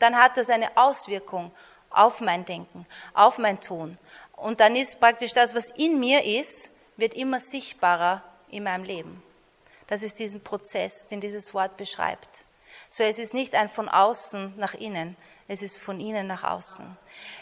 dann 0.00 0.16
hat 0.16 0.36
das 0.36 0.50
eine 0.50 0.76
Auswirkung 0.76 1.52
auf 1.90 2.20
mein 2.20 2.44
Denken, 2.44 2.86
auf 3.14 3.38
mein 3.38 3.60
Tun. 3.60 3.98
Und 4.32 4.60
dann 4.60 4.74
ist 4.74 5.00
praktisch 5.00 5.32
das, 5.32 5.54
was 5.54 5.68
in 5.68 6.00
mir 6.00 6.24
ist, 6.24 6.72
wird 6.96 7.14
immer 7.14 7.40
sichtbarer 7.40 8.22
in 8.48 8.64
meinem 8.64 8.84
Leben. 8.84 9.22
Das 9.90 10.02
ist 10.02 10.20
diesen 10.20 10.40
Prozess, 10.40 11.08
den 11.08 11.20
dieses 11.20 11.52
Wort 11.52 11.76
beschreibt. 11.76 12.44
So, 12.88 13.02
es 13.02 13.18
ist 13.18 13.34
nicht 13.34 13.54
ein 13.54 13.68
von 13.68 13.88
außen 13.88 14.54
nach 14.56 14.74
innen, 14.74 15.16
es 15.48 15.62
ist 15.62 15.78
von 15.78 16.00
innen 16.00 16.28
nach 16.28 16.44
außen. 16.44 16.96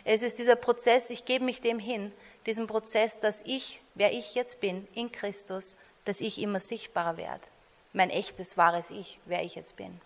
Es 0.05 0.23
ist 0.23 0.39
dieser 0.39 0.57
Prozess, 0.57 1.11
ich 1.11 1.27
gebe 1.27 1.45
mich 1.45 1.61
dem 1.61 1.79
hin, 1.79 2.11
diesem 2.47 2.67
Prozess, 2.67 3.19
dass 3.21 3.43
ich, 3.43 3.83
wer 3.95 4.13
ich 4.15 4.35
jetzt 4.35 4.61
bin, 4.61 4.89
in 4.95 5.13
Christus, 5.13 5.77
dass 6.07 6.23
ich 6.23 6.41
immer 6.41 6.59
sichtbarer 6.59 7.19
werde. 7.19 7.47
Mein 7.93 8.09
echtes, 8.09 8.57
wahres 8.57 8.91
Ich, 8.91 9.21
wer 9.27 9.43
ich 9.45 9.55
jetzt 9.55 9.77
bin. 9.77 10.01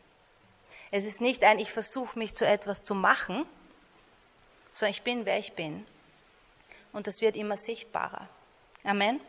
Es 0.90 1.04
ist 1.04 1.20
nicht 1.20 1.44
ein, 1.44 1.60
ich 1.60 1.72
versuche 1.72 2.18
mich 2.18 2.34
zu 2.34 2.44
etwas 2.44 2.82
zu 2.82 2.96
machen, 2.96 3.46
sondern 4.72 4.90
ich 4.92 5.02
bin, 5.02 5.26
wer 5.26 5.38
ich 5.38 5.52
bin. 5.52 5.86
Und 6.92 7.06
das 7.06 7.20
wird 7.20 7.36
immer 7.36 7.56
sichtbarer. 7.56 8.28
Amen. 8.82 9.20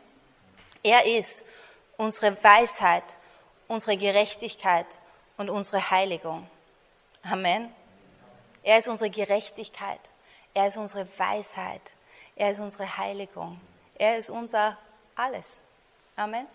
Er 0.82 1.06
ist 1.06 1.44
unsere 1.96 2.42
Weisheit, 2.42 3.18
unsere 3.68 3.96
Gerechtigkeit 3.96 5.00
und 5.36 5.50
unsere 5.50 5.90
Heiligung. 5.90 6.48
Amen. 7.22 7.74
Er 8.62 8.78
ist 8.78 8.88
unsere 8.88 9.10
Gerechtigkeit. 9.10 10.00
Er 10.54 10.68
ist 10.68 10.76
unsere 10.76 11.06
Weisheit. 11.18 11.82
Er 12.36 12.50
ist 12.50 12.60
unsere 12.60 12.96
Heiligung. 12.96 13.60
Er 13.96 14.16
ist 14.16 14.30
unser 14.30 14.78
alles. 15.14 15.60
Amen. 16.16 16.46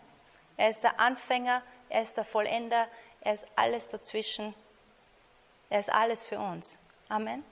Er 0.58 0.70
ist 0.70 0.84
der 0.84 1.00
Anfänger, 1.00 1.62
er 1.88 2.02
ist 2.02 2.18
der 2.18 2.26
Vollender, 2.26 2.88
er 3.22 3.34
ist 3.34 3.48
alles 3.56 3.88
dazwischen. 3.88 4.54
Er 5.70 5.80
ist 5.80 5.92
alles 5.92 6.24
für 6.24 6.40
uns. 6.40 6.80
Amen. 7.08 7.44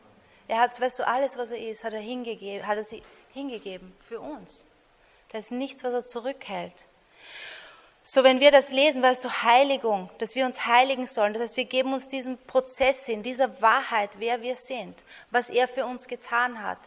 Er 0.47 0.59
hat, 0.59 0.79
weißt 0.79 0.99
du, 0.99 1.07
alles, 1.07 1.37
was 1.37 1.51
er 1.51 1.59
ist, 1.59 1.83
hat 1.83 1.93
er 1.93 1.99
hingegeben, 1.99 2.65
hat 2.65 2.77
er 2.77 2.83
sie 2.83 3.03
hingegeben 3.33 3.95
für 4.07 4.19
uns. 4.19 4.65
Da 5.29 5.37
ist 5.37 5.51
nichts, 5.51 5.83
was 5.83 5.93
er 5.93 6.05
zurückhält. 6.05 6.87
So, 8.09 8.23
wenn 8.23 8.39
wir 8.39 8.51
das 8.51 8.71
lesen, 8.71 9.03
weißt 9.03 9.25
du, 9.25 9.29
Heiligung, 9.29 10.09
dass 10.19 10.33
wir 10.33 10.45
uns 10.45 10.65
heiligen 10.65 11.05
sollen, 11.05 11.33
das 11.33 11.43
heißt, 11.43 11.57
wir 11.57 11.65
geben 11.65 11.91
uns 11.91 12.07
diesen 12.07 12.37
Prozess 12.37 13.05
hin, 13.05 13.21
dieser 13.21 13.61
Wahrheit, 13.61 14.11
wer 14.19 14.41
wir 14.41 14.55
sind, 14.55 15.03
was 15.29 15.49
er 15.49 15.67
für 15.67 15.85
uns 15.85 16.07
getan 16.07 16.63
hat. 16.63 16.79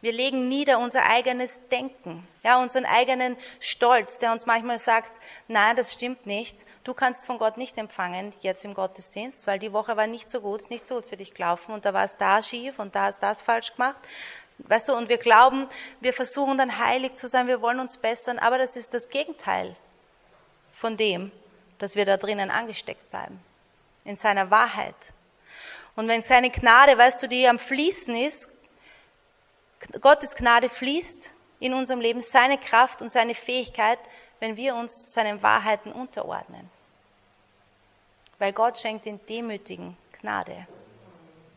Wir 0.00 0.12
legen 0.12 0.46
nieder 0.46 0.78
unser 0.78 1.06
eigenes 1.06 1.66
Denken, 1.70 2.24
ja, 2.44 2.62
unseren 2.62 2.84
eigenen 2.84 3.36
Stolz, 3.58 4.20
der 4.20 4.30
uns 4.30 4.46
manchmal 4.46 4.78
sagt, 4.78 5.10
nein, 5.48 5.74
das 5.74 5.92
stimmt 5.92 6.24
nicht, 6.26 6.64
du 6.84 6.94
kannst 6.94 7.26
von 7.26 7.38
Gott 7.38 7.56
nicht 7.56 7.76
empfangen, 7.76 8.32
jetzt 8.40 8.64
im 8.64 8.74
Gottesdienst, 8.74 9.48
weil 9.48 9.58
die 9.58 9.72
Woche 9.72 9.96
war 9.96 10.06
nicht 10.06 10.30
so 10.30 10.40
gut, 10.40 10.60
ist 10.60 10.70
nicht 10.70 10.86
so 10.86 10.94
gut 10.94 11.06
für 11.06 11.16
dich 11.16 11.34
gelaufen 11.34 11.72
und 11.72 11.84
da 11.84 11.94
war 11.94 12.04
es 12.04 12.16
da 12.16 12.44
schief 12.44 12.78
und 12.78 12.94
da 12.94 13.08
ist 13.08 13.18
das 13.18 13.42
falsch 13.42 13.72
gemacht. 13.72 13.96
Weißt 14.58 14.88
du, 14.88 14.94
und 14.94 15.08
wir 15.08 15.18
glauben, 15.18 15.66
wir 16.00 16.12
versuchen 16.12 16.58
dann 16.58 16.78
heilig 16.78 17.16
zu 17.16 17.26
sein, 17.26 17.48
wir 17.48 17.60
wollen 17.60 17.80
uns 17.80 17.96
bessern, 17.96 18.38
aber 18.38 18.56
das 18.56 18.76
ist 18.76 18.94
das 18.94 19.08
Gegenteil 19.08 19.74
von 20.80 20.96
dem, 20.96 21.30
dass 21.78 21.94
wir 21.94 22.06
da 22.06 22.16
drinnen 22.16 22.50
angesteckt 22.50 23.10
bleiben. 23.10 23.38
In 24.04 24.16
seiner 24.16 24.50
Wahrheit. 24.50 25.12
Und 25.94 26.08
wenn 26.08 26.22
seine 26.22 26.48
Gnade, 26.48 26.96
weißt 26.96 27.22
du, 27.22 27.28
die 27.28 27.46
am 27.46 27.58
Fließen 27.58 28.16
ist, 28.16 28.48
Gottes 30.00 30.34
Gnade 30.34 30.70
fließt 30.70 31.30
in 31.58 31.74
unserem 31.74 32.00
Leben, 32.00 32.22
seine 32.22 32.56
Kraft 32.56 33.02
und 33.02 33.12
seine 33.12 33.34
Fähigkeit, 33.34 33.98
wenn 34.38 34.56
wir 34.56 34.74
uns 34.74 35.12
seinen 35.12 35.42
Wahrheiten 35.42 35.92
unterordnen. 35.92 36.70
Weil 38.38 38.54
Gott 38.54 38.78
schenkt 38.78 39.04
den 39.04 39.20
Demütigen 39.26 39.98
Gnade, 40.18 40.66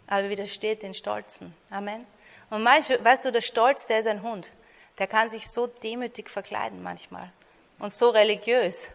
aber 0.07 0.29
widersteht 0.29 0.83
den 0.83 0.93
Stolzen. 0.93 1.55
Amen. 1.69 2.05
Und 2.49 2.61
manchmal, 2.61 3.03
weißt 3.03 3.23
du, 3.23 3.31
der 3.31 3.41
Stolz, 3.41 3.87
der 3.87 3.99
ist 3.99 4.07
ein 4.07 4.21
Hund. 4.21 4.51
Der 4.97 5.07
kann 5.07 5.29
sich 5.29 5.49
so 5.49 5.67
demütig 5.67 6.29
verkleiden 6.29 6.83
manchmal 6.83 7.31
und 7.79 7.93
so 7.93 8.09
religiös. 8.09 8.91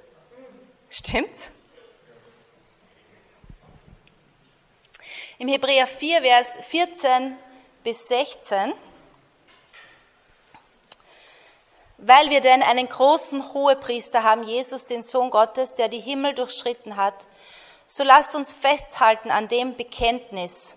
Stimmt's? 0.90 1.50
Im 5.38 5.48
Hebräer 5.48 5.86
4, 5.86 6.22
Vers 6.22 6.58
14 6.68 7.36
bis 7.84 8.08
16. 8.08 8.72
Weil 11.98 12.30
wir 12.30 12.40
denn 12.40 12.62
einen 12.62 12.88
großen 12.88 13.52
Hohepriester 13.52 14.22
haben, 14.22 14.44
Jesus, 14.44 14.86
den 14.86 15.02
Sohn 15.02 15.30
Gottes, 15.30 15.74
der 15.74 15.88
die 15.88 16.00
Himmel 16.00 16.34
durchschritten 16.34 16.96
hat, 16.96 17.26
so 17.86 18.02
lasst 18.04 18.34
uns 18.34 18.52
festhalten 18.52 19.30
an 19.30 19.48
dem 19.48 19.76
Bekenntnis. 19.76 20.76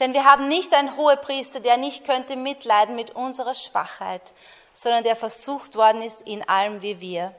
Denn 0.00 0.14
wir 0.14 0.24
haben 0.24 0.48
nicht 0.48 0.74
einen 0.74 0.96
Hohepriester, 0.96 1.60
der 1.60 1.76
nicht 1.76 2.04
könnte 2.04 2.36
mitleiden 2.36 2.96
mit 2.96 3.12
unserer 3.12 3.54
Schwachheit, 3.54 4.32
sondern 4.72 5.04
der 5.04 5.16
versucht 5.16 5.76
worden 5.76 6.02
ist 6.02 6.22
in 6.22 6.46
allem 6.48 6.82
wie 6.82 7.00
wir, 7.00 7.34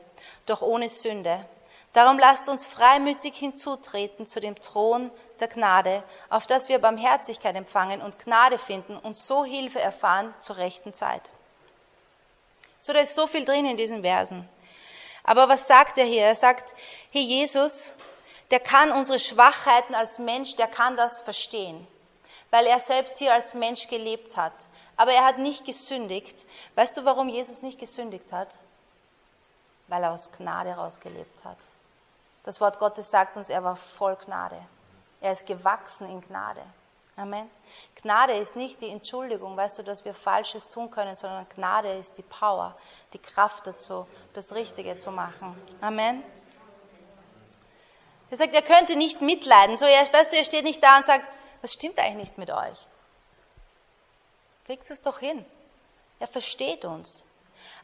doch 0.45 0.61
ohne 0.61 0.89
Sünde. 0.89 1.45
Darum 1.93 2.19
lasst 2.19 2.49
uns 2.49 2.65
freimütig 2.65 3.35
hinzutreten 3.35 4.27
zu 4.27 4.39
dem 4.39 4.55
Thron 4.59 5.11
der 5.39 5.47
Gnade, 5.47 6.03
auf 6.29 6.45
dass 6.47 6.69
wir 6.69 6.79
Barmherzigkeit 6.79 7.55
empfangen 7.55 8.01
und 8.01 8.19
Gnade 8.19 8.57
finden 8.57 8.97
und 8.97 9.15
so 9.15 9.45
Hilfe 9.45 9.79
erfahren 9.79 10.33
zur 10.39 10.57
rechten 10.57 10.93
Zeit. 10.93 11.31
So, 12.79 12.93
da 12.93 12.99
ist 12.99 13.15
so 13.15 13.27
viel 13.27 13.45
drin 13.45 13.65
in 13.65 13.77
diesen 13.77 14.01
Versen. 14.01 14.47
Aber 15.23 15.49
was 15.49 15.67
sagt 15.67 15.97
er 15.97 16.05
hier? 16.05 16.23
Er 16.23 16.35
sagt, 16.35 16.73
hier 17.09 17.23
Jesus, 17.23 17.93
der 18.51 18.59
kann 18.59 18.91
unsere 18.91 19.19
Schwachheiten 19.19 19.93
als 19.93 20.19
Mensch, 20.19 20.55
der 20.55 20.67
kann 20.67 20.95
das 20.95 21.21
verstehen, 21.21 21.85
weil 22.49 22.65
er 22.65 22.79
selbst 22.79 23.17
hier 23.17 23.33
als 23.33 23.53
Mensch 23.53 23.87
gelebt 23.87 24.37
hat. 24.37 24.53
Aber 24.95 25.11
er 25.11 25.25
hat 25.25 25.37
nicht 25.37 25.65
gesündigt. 25.65 26.45
Weißt 26.75 26.95
du, 26.97 27.05
warum 27.05 27.29
Jesus 27.29 27.61
nicht 27.61 27.79
gesündigt 27.79 28.31
hat? 28.31 28.57
Weil 29.87 30.03
er 30.03 30.11
aus 30.11 30.31
Gnade 30.31 30.71
rausgelebt 30.71 31.43
hat. 31.43 31.57
Das 32.47 32.61
Wort 32.61 32.79
Gottes 32.79 33.11
sagt 33.11 33.35
uns, 33.35 33.49
er 33.49 33.61
war 33.61 33.75
voll 33.75 34.15
Gnade. 34.15 34.55
Er 35.19 35.33
ist 35.33 35.45
gewachsen 35.45 36.09
in 36.09 36.21
Gnade. 36.21 36.61
Amen. 37.17 37.51
Gnade 38.01 38.37
ist 38.37 38.55
nicht 38.55 38.79
die 38.79 38.87
Entschuldigung, 38.87 39.57
weißt 39.57 39.79
du, 39.79 39.83
dass 39.83 40.05
wir 40.05 40.13
Falsches 40.13 40.69
tun 40.69 40.89
können, 40.89 41.13
sondern 41.17 41.45
Gnade 41.49 41.91
ist 41.91 42.17
die 42.17 42.21
Power, 42.21 42.73
die 43.11 43.19
Kraft 43.19 43.67
dazu, 43.67 44.07
das 44.31 44.53
Richtige 44.53 44.97
zu 44.97 45.11
machen. 45.11 45.61
Amen. 45.81 46.23
Er 48.29 48.37
sagt, 48.37 48.55
er 48.55 48.61
könnte 48.61 48.95
nicht 48.95 49.21
mitleiden. 49.21 49.75
So, 49.75 49.83
er, 49.83 50.01
weißt 50.13 50.31
du, 50.31 50.37
er 50.37 50.45
steht 50.45 50.63
nicht 50.63 50.81
da 50.81 50.95
und 50.95 51.05
sagt, 51.05 51.25
was 51.61 51.73
stimmt 51.73 51.99
eigentlich 51.99 52.15
nicht 52.15 52.37
mit 52.37 52.49
euch? 52.49 52.87
Kriegt 54.63 54.89
es 54.89 55.01
doch 55.01 55.19
hin. 55.19 55.45
Er 56.21 56.29
versteht 56.29 56.85
uns. 56.85 57.25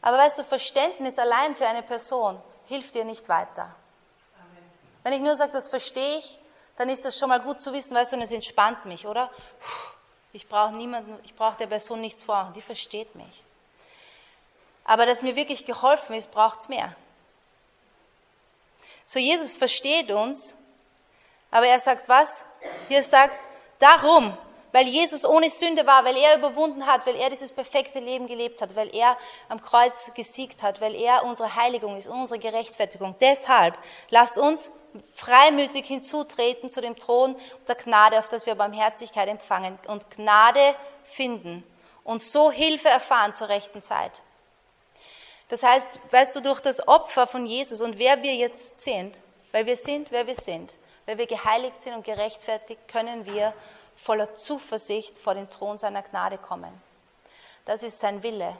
Aber 0.00 0.16
weißt 0.16 0.38
du, 0.38 0.42
Verständnis 0.42 1.18
allein 1.18 1.54
für 1.54 1.66
eine 1.66 1.82
Person 1.82 2.40
hilft 2.64 2.94
dir 2.94 3.04
nicht 3.04 3.28
weiter. 3.28 3.76
Wenn 5.04 5.12
ich 5.12 5.20
nur 5.20 5.36
sage, 5.36 5.52
das 5.52 5.68
verstehe 5.68 6.18
ich, 6.18 6.40
dann 6.76 6.88
ist 6.88 7.04
das 7.04 7.16
schon 7.16 7.28
mal 7.28 7.38
gut 7.38 7.60
zu 7.60 7.72
wissen, 7.72 7.94
weißt 7.94 8.12
du, 8.12 8.16
und 8.16 8.22
es 8.22 8.32
entspannt 8.32 8.84
mich, 8.86 9.06
oder? 9.06 9.30
Ich 10.32 10.48
brauche 10.48 10.72
niemanden, 10.72 11.16
ich 11.22 11.36
brauche 11.36 11.56
der 11.58 11.68
Person 11.68 12.00
nichts 12.00 12.24
vormachen, 12.24 12.54
die 12.54 12.62
versteht 12.62 13.14
mich. 13.14 13.44
Aber 14.82 15.06
dass 15.06 15.22
mir 15.22 15.36
wirklich 15.36 15.64
geholfen 15.64 16.14
ist, 16.14 16.32
braucht 16.32 16.58
es 16.58 16.68
mehr. 16.68 16.96
So, 19.06 19.20
Jesus 19.20 19.56
versteht 19.56 20.10
uns, 20.10 20.56
aber 21.50 21.66
er 21.66 21.78
sagt 21.78 22.08
was? 22.08 22.44
Hier 22.88 23.02
sagt, 23.02 23.38
darum, 23.78 24.36
weil 24.74 24.88
Jesus 24.88 25.24
ohne 25.24 25.50
Sünde 25.50 25.86
war, 25.86 26.04
weil 26.04 26.16
er 26.16 26.36
überwunden 26.36 26.84
hat, 26.84 27.06
weil 27.06 27.14
er 27.14 27.30
dieses 27.30 27.52
perfekte 27.52 28.00
Leben 28.00 28.26
gelebt 28.26 28.60
hat, 28.60 28.74
weil 28.74 28.92
er 28.92 29.16
am 29.48 29.62
Kreuz 29.62 30.12
gesiegt 30.14 30.64
hat, 30.64 30.80
weil 30.80 30.96
er 30.96 31.24
unsere 31.24 31.54
Heiligung 31.54 31.96
ist, 31.96 32.08
unsere 32.08 32.40
Gerechtfertigung. 32.40 33.14
Deshalb 33.20 33.78
lasst 34.10 34.36
uns 34.36 34.72
freimütig 35.14 35.86
hinzutreten 35.86 36.70
zu 36.70 36.80
dem 36.80 36.96
Thron 36.96 37.36
der 37.68 37.76
Gnade, 37.76 38.18
auf 38.18 38.28
das 38.28 38.46
wir 38.46 38.56
Barmherzigkeit 38.56 39.28
empfangen 39.28 39.78
und 39.86 40.10
Gnade 40.10 40.74
finden 41.04 41.62
und 42.02 42.20
so 42.20 42.50
Hilfe 42.50 42.88
erfahren 42.88 43.32
zur 43.32 43.50
rechten 43.50 43.80
Zeit. 43.80 44.22
Das 45.50 45.62
heißt, 45.62 46.00
weißt 46.10 46.34
du, 46.34 46.40
durch 46.40 46.58
das 46.58 46.88
Opfer 46.88 47.28
von 47.28 47.46
Jesus 47.46 47.80
und 47.80 48.00
wer 48.00 48.24
wir 48.24 48.34
jetzt 48.34 48.80
sind, 48.80 49.20
weil 49.52 49.66
wir 49.66 49.76
sind, 49.76 50.10
wer 50.10 50.26
wir 50.26 50.34
sind, 50.34 50.74
weil 51.06 51.16
wir 51.16 51.28
geheiligt 51.28 51.80
sind 51.80 51.94
und 51.94 52.04
gerechtfertigt, 52.04 52.88
können 52.88 53.24
wir 53.24 53.54
voller 53.96 54.34
Zuversicht 54.34 55.18
vor 55.18 55.34
den 55.34 55.48
Thron 55.50 55.78
seiner 55.78 56.02
Gnade 56.02 56.38
kommen. 56.38 56.72
Das 57.64 57.82
ist 57.82 58.00
sein 58.00 58.22
Wille, 58.22 58.56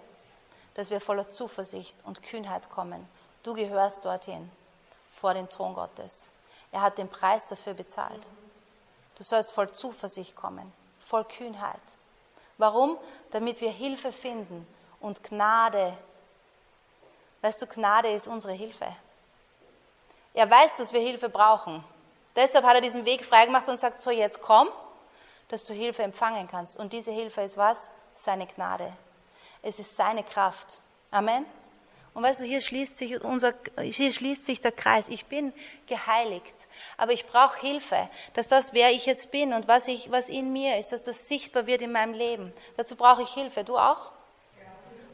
dass 0.75 0.91
wir 0.91 1.01
voller 1.01 1.29
Zuversicht 1.29 1.97
und 2.05 2.23
Kühnheit 2.23 2.71
kommen. 2.71 3.09
Du 3.43 3.55
gehörst 3.55 4.05
dorthin 4.05 4.51
vor 5.15 5.35
den 5.35 5.49
Thron 5.49 5.75
Gottes. 5.75 6.29
Er 6.73 6.81
hat 6.81 6.99
den 6.99 7.09
Preis 7.09 7.49
dafür 7.49 7.75
bezahlt. 7.75 8.31
Du 9.17 9.23
sollst 9.23 9.53
voll 9.53 9.71
Zuversicht 9.73 10.35
kommen, 10.35 10.73
voll 11.07 11.25
Kühnheit. 11.25 11.81
Warum? 12.59 12.99
Damit 13.31 13.61
wir 13.61 13.71
Hilfe 13.71 14.13
finden 14.13 14.67
und 15.01 15.23
Gnade. 15.23 15.97
Weißt 17.43 17.63
du, 17.63 17.67
Gnade 17.67 18.11
ist 18.11 18.27
unsere 18.27 18.55
Hilfe. 18.55 18.87
Er 20.33 20.51
weiß, 20.51 20.77
dass 20.79 20.93
wir 20.93 21.01
Hilfe 21.01 21.29
brauchen. 21.29 21.85
Deshalb 22.35 22.65
hat 22.65 22.75
er 22.75 22.81
diesen 22.81 23.05
Weg 23.05 23.25
freigemacht 23.25 23.69
und 23.69 23.77
sagt, 23.77 24.03
so 24.03 24.11
jetzt 24.11 24.41
komm, 24.41 24.69
dass 25.49 25.65
du 25.65 25.75
Hilfe 25.75 26.03
empfangen 26.03 26.49
kannst. 26.49 26.77
Und 26.77 26.93
diese 26.93 27.13
Hilfe 27.13 27.43
ist 27.43 27.57
was? 27.57 27.91
Seine 28.13 28.47
Gnade. 28.47 28.93
Es 29.63 29.79
ist 29.79 29.97
seine 29.97 30.23
Kraft. 30.23 30.81
Amen. 31.11 31.47
Und 32.15 32.23
weißt 32.23 32.41
du, 32.41 32.45
hier 32.45 32.61
schließt 32.61 32.97
sich, 32.97 33.23
unser, 33.25 33.55
hier 33.81 34.13
schließt 34.13 34.45
sich 34.45 34.61
der 34.61 34.71
Kreis. 34.71 35.09
Ich 35.09 35.27
bin 35.27 35.53
geheiligt, 35.89 36.69
aber 36.97 37.13
ich 37.13 37.27
brauche 37.27 37.59
Hilfe, 37.59 38.09
dass 38.35 38.47
das, 38.47 38.73
wer 38.73 38.93
ich 38.93 39.05
jetzt 39.05 39.33
bin 39.33 39.53
und 39.53 39.67
was, 39.67 39.89
ich, 39.89 40.13
was 40.13 40.29
in 40.29 40.53
mir 40.53 40.79
ist, 40.79 40.91
dass 40.91 41.03
das 41.03 41.27
sichtbar 41.27 41.67
wird 41.67 41.83
in 41.83 41.91
meinem 41.91 42.15
Leben. 42.15 42.53
Dazu 42.77 42.95
brauche 42.95 43.23
ich 43.23 43.31
Hilfe. 43.35 43.65
Du 43.65 43.77
auch? 43.77 44.13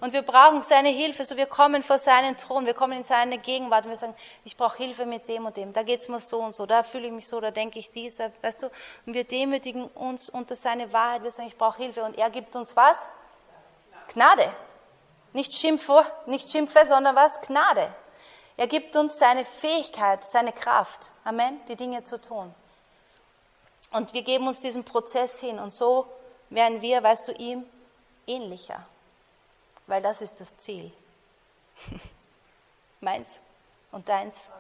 Und 0.01 0.15
wir 0.15 0.23
brauchen 0.23 0.63
seine 0.63 0.89
Hilfe. 0.89 1.25
So, 1.25 1.37
wir 1.37 1.47
kommen 1.47 1.83
vor 1.83 1.99
seinen 1.99 2.37
Thron, 2.37 2.65
wir 2.65 2.75
kommen 2.75 2.99
in 2.99 3.05
seine 3.05 3.39
Gegenwart 3.39 3.85
und 3.85 3.91
wir 3.91 3.99
sagen, 3.99 4.15
ich 4.45 4.57
brauche 4.57 4.79
Hilfe 4.79 5.05
mit 5.05 5.29
dem 5.29 5.45
und 5.45 5.57
dem. 5.57 5.73
Da 5.73 5.83
geht's 5.83 6.09
mir 6.09 6.21
so 6.21 6.41
und 6.41 6.55
so, 6.55 6.65
da 6.65 6.83
fühle 6.83 7.09
ich 7.09 7.13
mich 7.13 7.29
so, 7.29 7.41
da 7.41 7.51
denke 7.51 7.79
ich 7.79 7.91
dies, 7.91 8.19
weißt 8.19 8.63
du. 8.63 8.71
Und 9.05 9.15
wir 9.15 9.25
demütigen 9.25 9.85
uns 9.89 10.31
unter 10.31 10.57
seine 10.57 10.93
Wahrheit. 10.93 11.23
Wir 11.23 11.31
sagen, 11.31 11.49
ich 11.49 11.59
brauche 11.59 11.83
Hilfe. 11.83 12.03
Und 12.03 12.17
er 12.17 12.31
gibt 12.31 12.57
uns 12.57 12.75
was? 12.77 13.13
Gnade. 14.15 14.51
Nicht 15.33 15.53
Schimpfe, 15.53 16.05
nicht 16.27 16.51
Schimpfe, 16.51 16.87
sondern 16.87 17.15
was? 17.15 17.41
Gnade. 17.43 17.95
Er 18.57 18.67
gibt 18.67 18.97
uns 18.97 19.19
seine 19.19 19.45
Fähigkeit, 19.45 20.25
seine 20.25 20.53
Kraft, 20.53 21.13
Amen, 21.25 21.61
die 21.69 21.77
Dinge 21.77 22.03
zu 22.03 22.21
tun. 22.21 22.55
Und 23.93 24.13
wir 24.13 24.23
geben 24.23 24.47
uns 24.47 24.61
diesen 24.61 24.85
Prozess 24.85 25.41
hin 25.41 25.59
und 25.59 25.73
so 25.73 26.07
werden 26.51 26.83
wir, 26.83 27.03
weißt 27.03 27.29
du, 27.29 27.33
ihm 27.33 27.65
ähnlicher. 28.27 28.85
Weil 29.87 30.03
das 30.03 30.23
ist 30.23 30.41
das 30.41 30.57
Ziel. 30.57 30.93
Meins 33.01 33.41
und 33.93 34.09
deins. 34.09 34.51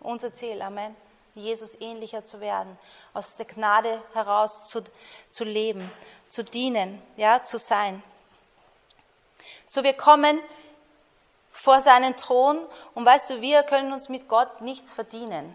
Unser 0.00 0.32
Ziel, 0.32 0.60
Amen. 0.62 0.96
Jesus 1.34 1.80
ähnlicher 1.80 2.24
zu 2.24 2.40
werden, 2.40 2.78
aus 3.14 3.36
der 3.36 3.46
Gnade 3.46 4.02
heraus 4.12 4.68
zu, 4.68 4.82
zu 5.30 5.44
leben, 5.44 5.90
zu 6.28 6.44
dienen, 6.44 7.02
ja, 7.16 7.42
zu 7.42 7.58
sein. 7.58 8.02
So, 9.64 9.82
wir 9.82 9.94
kommen 9.94 10.38
vor 11.50 11.80
seinen 11.80 12.16
Thron 12.16 12.58
und 12.94 13.06
weißt 13.06 13.30
du, 13.30 13.40
wir 13.40 13.62
können 13.62 13.92
uns 13.92 14.08
mit 14.08 14.28
Gott 14.28 14.60
nichts 14.60 14.92
verdienen. 14.92 15.54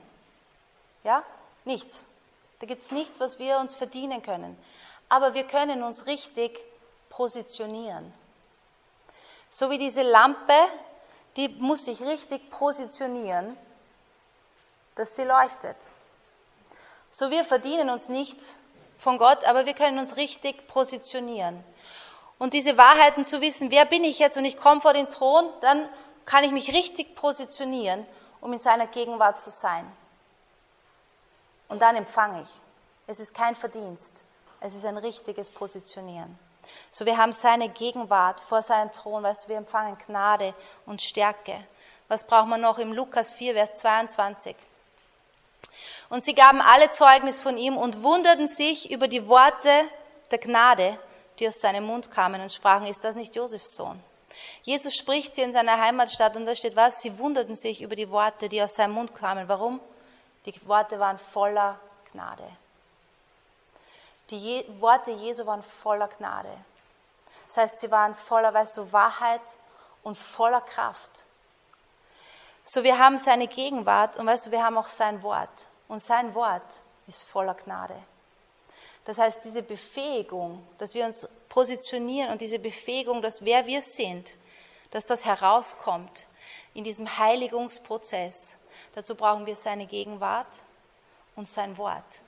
Ja? 1.03 1.23
Nichts. 1.65 2.07
Da 2.59 2.65
gibt 2.65 2.83
es 2.83 2.91
nichts, 2.91 3.19
was 3.19 3.39
wir 3.39 3.59
uns 3.59 3.75
verdienen 3.75 4.23
können. 4.23 4.57
Aber 5.09 5.33
wir 5.33 5.43
können 5.43 5.83
uns 5.83 6.07
richtig 6.07 6.59
positionieren. 7.09 8.13
So 9.59 9.71
wie 9.71 9.79
diese 9.79 10.03
Lampe, 10.03 10.53
die 11.35 11.49
muss 11.49 11.85
sich 11.85 11.99
richtig 12.01 12.51
positionieren, 12.51 13.57
dass 14.93 15.15
sie 15.15 15.23
leuchtet. 15.23 15.75
So 17.09 17.31
wir 17.31 17.43
verdienen 17.43 17.89
uns 17.89 18.07
nichts 18.07 18.55
von 18.99 19.17
Gott, 19.17 19.45
aber 19.45 19.65
wir 19.65 19.73
können 19.73 19.97
uns 19.97 20.15
richtig 20.15 20.67
positionieren 20.67 21.63
und 22.37 22.53
diese 22.53 22.77
Wahrheiten 22.77 23.25
zu 23.25 23.41
wissen, 23.41 23.71
wer 23.71 23.85
bin 23.85 24.03
ich 24.03 24.19
jetzt 24.19 24.37
und 24.37 24.45
ich 24.45 24.57
komme 24.57 24.79
vor 24.79 24.93
den 24.93 25.09
Thron, 25.09 25.49
dann 25.61 25.89
kann 26.25 26.43
ich 26.43 26.51
mich 26.51 26.71
richtig 26.71 27.15
positionieren, 27.15 28.05
um 28.41 28.53
in 28.53 28.59
seiner 28.59 28.85
Gegenwart 28.85 29.41
zu 29.41 29.49
sein. 29.49 29.91
Und 31.67 31.81
dann 31.81 31.95
empfange 31.95 32.43
ich. 32.43 32.61
Es 33.07 33.19
ist 33.19 33.33
kein 33.33 33.55
Verdienst, 33.55 34.23
es 34.59 34.75
ist 34.75 34.85
ein 34.85 34.97
richtiges 34.97 35.49
Positionieren. 35.49 36.37
So, 36.91 37.05
wir 37.05 37.17
haben 37.17 37.33
seine 37.33 37.69
Gegenwart 37.69 38.41
vor 38.41 38.61
seinem 38.61 38.91
Thron, 38.93 39.23
weißt 39.23 39.45
du, 39.45 39.49
wir 39.49 39.57
empfangen 39.57 39.97
Gnade 40.05 40.53
und 40.85 41.01
Stärke. 41.01 41.63
Was 42.07 42.25
braucht 42.25 42.47
man 42.47 42.61
noch 42.61 42.77
im 42.77 42.93
Lukas 42.93 43.33
4, 43.33 43.53
Vers 43.53 43.75
22? 43.75 44.55
Und 46.09 46.23
sie 46.23 46.33
gaben 46.33 46.61
alle 46.61 46.89
Zeugnis 46.89 47.41
von 47.41 47.57
ihm 47.57 47.77
und 47.77 48.03
wunderten 48.03 48.47
sich 48.47 48.91
über 48.91 49.07
die 49.07 49.27
Worte 49.27 49.69
der 50.31 50.39
Gnade, 50.39 50.97
die 51.39 51.47
aus 51.47 51.59
seinem 51.59 51.85
Mund 51.85 52.11
kamen 52.11 52.41
und 52.41 52.51
sprachen, 52.51 52.87
ist 52.87 53.03
das 53.03 53.15
nicht 53.15 53.35
Josefs 53.35 53.75
Sohn? 53.75 54.01
Jesus 54.63 54.95
spricht 54.95 55.35
hier 55.35 55.45
in 55.45 55.53
seiner 55.53 55.79
Heimatstadt 55.79 56.35
und 56.35 56.45
da 56.45 56.55
steht 56.55 56.75
was? 56.75 57.01
Sie 57.01 57.17
wunderten 57.17 57.55
sich 57.55 57.81
über 57.81 57.95
die 57.95 58.09
Worte, 58.09 58.49
die 58.49 58.61
aus 58.61 58.75
seinem 58.75 58.93
Mund 58.93 59.13
kamen. 59.15 59.47
Warum? 59.47 59.79
Die 60.45 60.67
Worte 60.67 60.99
waren 60.99 61.19
voller 61.19 61.79
Gnade. 62.11 62.43
Die 64.29 64.37
Je 64.37 64.65
Worte 64.79 65.11
Jesu 65.11 65.45
waren 65.45 65.63
voller 65.63 66.07
Gnade. 66.07 66.51
Das 67.47 67.57
heißt, 67.57 67.79
sie 67.79 67.91
waren 67.91 68.15
voller, 68.15 68.53
weißt 68.53 68.77
du, 68.77 68.91
Wahrheit 68.91 69.41
und 70.03 70.17
voller 70.17 70.61
Kraft. 70.61 71.25
So, 72.63 72.83
wir 72.83 72.99
haben 72.99 73.17
seine 73.17 73.47
Gegenwart 73.47 74.17
und 74.17 74.27
weißt 74.27 74.47
du, 74.47 74.51
wir 74.51 74.63
haben 74.63 74.77
auch 74.77 74.89
sein 74.89 75.23
Wort. 75.23 75.67
Und 75.87 76.01
sein 76.01 76.35
Wort 76.35 76.81
ist 77.07 77.23
voller 77.23 77.53
Gnade. 77.53 77.95
Das 79.05 79.17
heißt, 79.17 79.39
diese 79.45 79.63
Befähigung, 79.63 80.67
dass 80.77 80.93
wir 80.93 81.05
uns 81.05 81.25
positionieren 81.47 82.29
und 82.29 82.41
diese 82.41 82.59
Befähigung, 82.59 83.21
dass 83.21 83.45
wer 83.45 83.65
wir 83.65 83.81
sind, 83.81 84.35
dass 84.91 85.05
das 85.05 85.23
herauskommt 85.23 86.27
in 86.73 86.83
diesem 86.83 87.17
Heiligungsprozess. 87.17 88.57
Dazu 88.95 89.15
brauchen 89.15 89.45
wir 89.45 89.55
seine 89.55 89.85
Gegenwart 89.85 90.47
und 91.37 91.47
sein 91.47 91.77
Wort. 91.77 92.21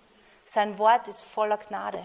Sein 0.50 0.80
Wort 0.80 1.08
ist 1.08 1.26
voller 1.26 1.60
Gnade. 1.60 2.04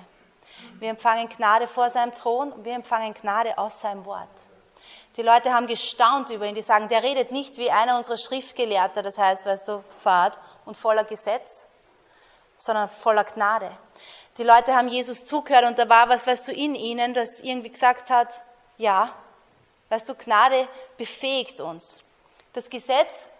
Wir 0.78 0.90
empfangen 0.90 1.30
Gnade 1.30 1.66
vor 1.66 1.88
seinem 1.88 2.12
Thron 2.12 2.52
und 2.52 2.62
wir 2.66 2.74
empfangen 2.74 3.14
Gnade 3.14 3.56
aus 3.56 3.80
seinem 3.80 4.04
Wort. 4.04 4.28
Die 5.16 5.22
Leute 5.22 5.54
haben 5.54 5.66
gestaunt 5.66 6.28
über 6.28 6.44
ihn, 6.44 6.54
die 6.54 6.60
sagen, 6.60 6.90
der 6.90 7.02
redet 7.02 7.32
nicht 7.32 7.56
wie 7.56 7.70
einer 7.70 7.96
unserer 7.96 8.18
Schriftgelehrter, 8.18 9.00
das 9.00 9.16
heißt, 9.16 9.46
weißt 9.46 9.68
du, 9.68 9.82
Fahrt 9.98 10.38
und 10.66 10.76
voller 10.76 11.04
Gesetz, 11.04 11.66
sondern 12.58 12.90
voller 12.90 13.24
Gnade. 13.24 13.70
Die 14.36 14.44
Leute 14.44 14.76
haben 14.76 14.88
Jesus 14.88 15.24
zugehört 15.24 15.64
und 15.64 15.78
da 15.78 15.88
war 15.88 16.10
was, 16.10 16.26
weißt 16.26 16.48
du, 16.48 16.52
in 16.52 16.74
ihnen, 16.74 17.14
das 17.14 17.40
irgendwie 17.40 17.70
gesagt 17.70 18.10
hat, 18.10 18.42
ja, 18.76 19.14
weißt 19.88 20.06
du, 20.06 20.14
Gnade 20.16 20.68
befähigt 20.98 21.62
uns. 21.62 22.02
Das 22.52 22.68
Gesetz 22.68 23.30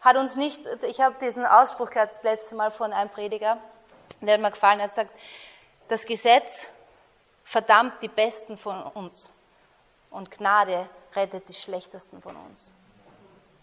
hat 0.00 0.16
uns 0.16 0.36
nicht, 0.36 0.60
ich 0.82 1.00
habe 1.00 1.16
diesen 1.20 1.44
Ausspruch 1.44 1.90
gehört 1.90 2.10
das 2.10 2.22
letzte 2.22 2.54
Mal 2.54 2.70
von 2.70 2.92
einem 2.92 3.10
Prediger, 3.10 3.58
der 4.20 4.34
hat 4.34 4.40
mir 4.40 4.50
gefallen, 4.50 4.80
er 4.80 4.84
hat 4.84 4.90
gesagt, 4.90 5.16
Das 5.88 6.04
Gesetz 6.04 6.68
verdammt 7.44 8.02
die 8.02 8.08
Besten 8.08 8.56
von 8.56 8.82
uns 8.82 9.32
und 10.10 10.30
Gnade 10.30 10.88
rettet 11.14 11.48
die 11.48 11.54
Schlechtesten 11.54 12.20
von 12.20 12.36
uns. 12.36 12.74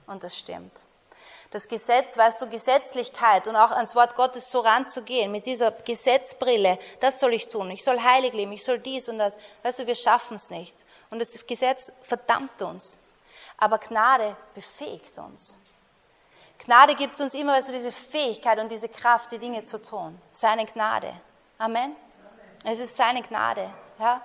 Und 0.07 0.23
das 0.23 0.37
stimmt. 0.37 0.85
Das 1.51 1.67
Gesetz, 1.67 2.17
weißt 2.17 2.41
du, 2.41 2.49
Gesetzlichkeit 2.49 3.47
und 3.47 3.55
auch 3.55 3.71
ans 3.71 3.95
Wort 3.95 4.15
Gottes 4.15 4.51
so 4.51 4.61
ranzugehen, 4.61 5.31
mit 5.31 5.45
dieser 5.45 5.71
Gesetzbrille, 5.71 6.79
das 6.99 7.19
soll 7.19 7.33
ich 7.33 7.47
tun, 7.47 7.69
ich 7.71 7.83
soll 7.83 8.01
heilig 8.01 8.33
leben, 8.33 8.51
ich 8.51 8.63
soll 8.63 8.79
dies 8.79 9.07
und 9.07 9.19
das. 9.19 9.37
Weißt 9.61 9.79
du, 9.79 9.87
wir 9.87 9.95
schaffen 9.95 10.35
es 10.35 10.49
nicht. 10.49 10.75
Und 11.09 11.19
das 11.19 11.45
Gesetz 11.45 11.91
verdammt 12.01 12.61
uns. 12.61 12.99
Aber 13.57 13.77
Gnade 13.77 14.35
befähigt 14.53 15.17
uns. 15.19 15.59
Gnade 16.65 16.95
gibt 16.95 17.19
uns 17.19 17.33
immer 17.33 17.61
du, 17.61 17.71
diese 17.71 17.91
Fähigkeit 17.91 18.59
und 18.59 18.69
diese 18.69 18.87
Kraft, 18.87 19.31
die 19.31 19.39
Dinge 19.39 19.65
zu 19.65 19.81
tun. 19.81 20.19
Seine 20.31 20.65
Gnade. 20.65 21.13
Amen. 21.57 21.95
Es 22.63 22.79
ist 22.79 22.95
seine 22.95 23.21
Gnade, 23.21 23.69
ja, 23.99 24.21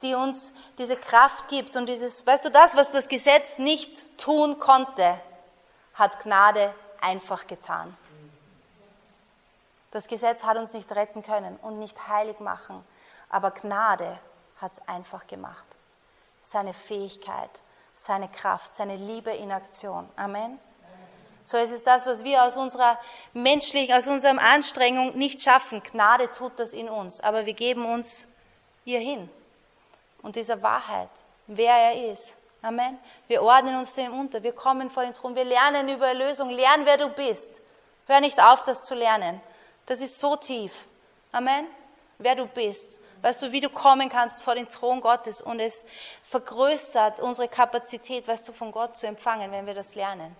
die 0.00 0.14
uns 0.14 0.54
diese 0.78 0.96
Kraft 0.96 1.48
gibt 1.48 1.76
und 1.76 1.86
dieses, 1.86 2.26
weißt 2.26 2.46
du, 2.46 2.50
das, 2.50 2.74
was 2.76 2.92
das 2.92 3.08
Gesetz 3.08 3.58
nicht 3.58 4.18
tun 4.18 4.58
konnte, 4.58 5.20
hat 5.92 6.20
Gnade 6.20 6.74
einfach 7.00 7.46
getan. 7.46 7.94
Das 9.90 10.08
Gesetz 10.08 10.44
hat 10.44 10.56
uns 10.56 10.72
nicht 10.72 10.90
retten 10.92 11.22
können 11.22 11.56
und 11.62 11.78
nicht 11.78 12.08
heilig 12.08 12.40
machen, 12.40 12.84
aber 13.28 13.50
Gnade 13.50 14.18
hat 14.56 14.72
es 14.72 14.88
einfach 14.88 15.26
gemacht. 15.26 15.66
Seine 16.40 16.72
Fähigkeit, 16.72 17.50
seine 17.94 18.28
Kraft, 18.28 18.74
seine 18.74 18.96
Liebe 18.96 19.30
in 19.30 19.52
Aktion. 19.52 20.08
Amen. 20.16 20.58
So 21.46 21.56
ist 21.58 21.70
es 21.70 21.84
das, 21.84 22.06
was 22.06 22.24
wir 22.24 22.42
aus 22.42 22.56
unserer 22.56 22.98
menschlichen, 23.32 23.94
aus 23.94 24.08
unserer 24.08 24.36
Anstrengung 24.42 25.16
nicht 25.16 25.40
schaffen. 25.40 25.80
Gnade 25.80 26.28
tut 26.32 26.58
das 26.58 26.74
in 26.74 26.88
uns, 26.88 27.20
aber 27.20 27.46
wir 27.46 27.52
geben 27.52 27.86
uns 27.86 28.26
ihr 28.84 28.98
hin 28.98 29.30
und 30.22 30.34
dieser 30.34 30.60
Wahrheit, 30.60 31.08
wer 31.46 31.72
er 31.72 32.10
ist. 32.10 32.36
Amen. 32.62 32.98
Wir 33.28 33.42
ordnen 33.42 33.78
uns 33.78 33.94
dem 33.94 34.18
unter, 34.18 34.42
wir 34.42 34.54
kommen 34.54 34.90
vor 34.90 35.04
den 35.04 35.14
Thron, 35.14 35.36
wir 35.36 35.44
lernen 35.44 35.88
über 35.88 36.08
Erlösung, 36.08 36.50
lernen, 36.50 36.84
wer 36.84 36.98
du 36.98 37.10
bist. 37.10 37.52
Hör 38.08 38.20
nicht 38.20 38.42
auf, 38.42 38.64
das 38.64 38.82
zu 38.82 38.96
lernen. 38.96 39.40
Das 39.86 40.00
ist 40.00 40.18
so 40.18 40.34
tief. 40.34 40.72
Amen. 41.30 41.68
Wer 42.18 42.34
du 42.34 42.46
bist. 42.46 42.98
Weißt 43.22 43.40
du, 43.42 43.52
wie 43.52 43.60
du 43.60 43.70
kommen 43.70 44.08
kannst 44.08 44.42
vor 44.42 44.56
den 44.56 44.68
Thron 44.68 45.00
Gottes 45.00 45.40
und 45.40 45.60
es 45.60 45.84
vergrößert 46.24 47.20
unsere 47.20 47.46
Kapazität, 47.46 48.26
weißt 48.26 48.48
du, 48.48 48.52
von 48.52 48.72
Gott 48.72 48.96
zu 48.96 49.06
empfangen, 49.06 49.52
wenn 49.52 49.66
wir 49.66 49.74
das 49.74 49.94
lernen 49.94 50.34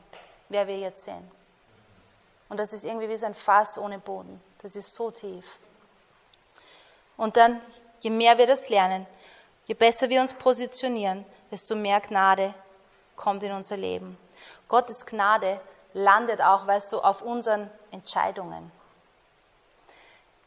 wer 0.48 0.66
wir 0.66 0.78
jetzt 0.78 1.04
sind. 1.04 1.30
Und 2.48 2.59
das 2.59 2.72
ist 2.72 2.85
irgendwie 2.85 3.09
wie 3.09 3.16
so 3.16 3.26
ein 3.26 3.35
Fass 3.35 3.78
ohne 3.78 3.98
Boden. 3.98 4.40
Das 4.62 4.76
ist 4.76 4.94
so 4.94 5.11
tief. 5.11 5.44
Und 7.16 7.37
dann, 7.37 7.61
je 8.00 8.11
mehr 8.11 8.38
wir 8.38 8.46
das 8.46 8.68
lernen, 8.68 9.06
je 9.66 9.74
besser 9.74 10.09
wir 10.09 10.20
uns 10.20 10.35
positionieren, 10.35 11.24
desto 11.50 11.74
mehr 11.74 12.00
Gnade 12.00 12.54
kommt 13.16 13.42
in 13.42 13.52
unser 13.52 13.76
Leben. 13.76 14.18
Gottes 14.68 15.06
Gnade 15.06 15.61
landet 15.92 16.42
auch, 16.42 16.66
weißt 16.66 16.92
du, 16.92 17.00
auf 17.00 17.22
unseren 17.22 17.70
Entscheidungen. 17.90 18.70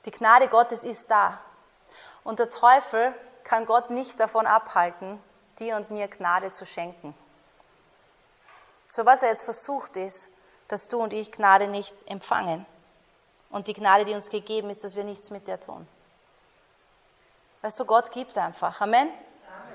Die 0.06 0.12
Gnade 0.12 0.48
Gottes 0.48 0.84
ist 0.84 1.10
da. 1.10 1.42
Und 2.24 2.40
der 2.40 2.50
Teufel 2.50 3.14
kann 3.44 3.66
Gott 3.66 3.90
nicht 3.90 4.20
davon 4.20 4.46
abhalten, 4.46 5.22
dir 5.58 5.76
und 5.76 5.92
mir 5.92 6.08
Gnade 6.08 6.52
zu 6.52 6.66
schenken. 6.66 7.16
So 8.90 9.06
was 9.06 9.22
er 9.22 9.30
jetzt 9.30 9.44
versucht 9.44 9.96
ist, 9.98 10.32
dass 10.68 10.88
du 10.88 11.02
und 11.02 11.14
ich 11.14 11.32
Gnade 11.32 11.68
nicht 11.68 11.96
empfangen. 12.10 12.66
Und 13.50 13.68
die 13.68 13.74
Gnade, 13.74 14.06
die 14.06 14.14
uns 14.14 14.30
gegeben 14.30 14.70
ist, 14.70 14.84
dass 14.84 14.96
wir 14.96 15.04
nichts 15.04 15.32
mit 15.32 15.48
der 15.48 15.60
tun. 15.60 15.88
Weißt 17.62 17.80
du, 17.80 17.86
Gott 17.86 18.12
gibt 18.12 18.38
einfach. 18.38 18.82
Amen? 18.82 19.10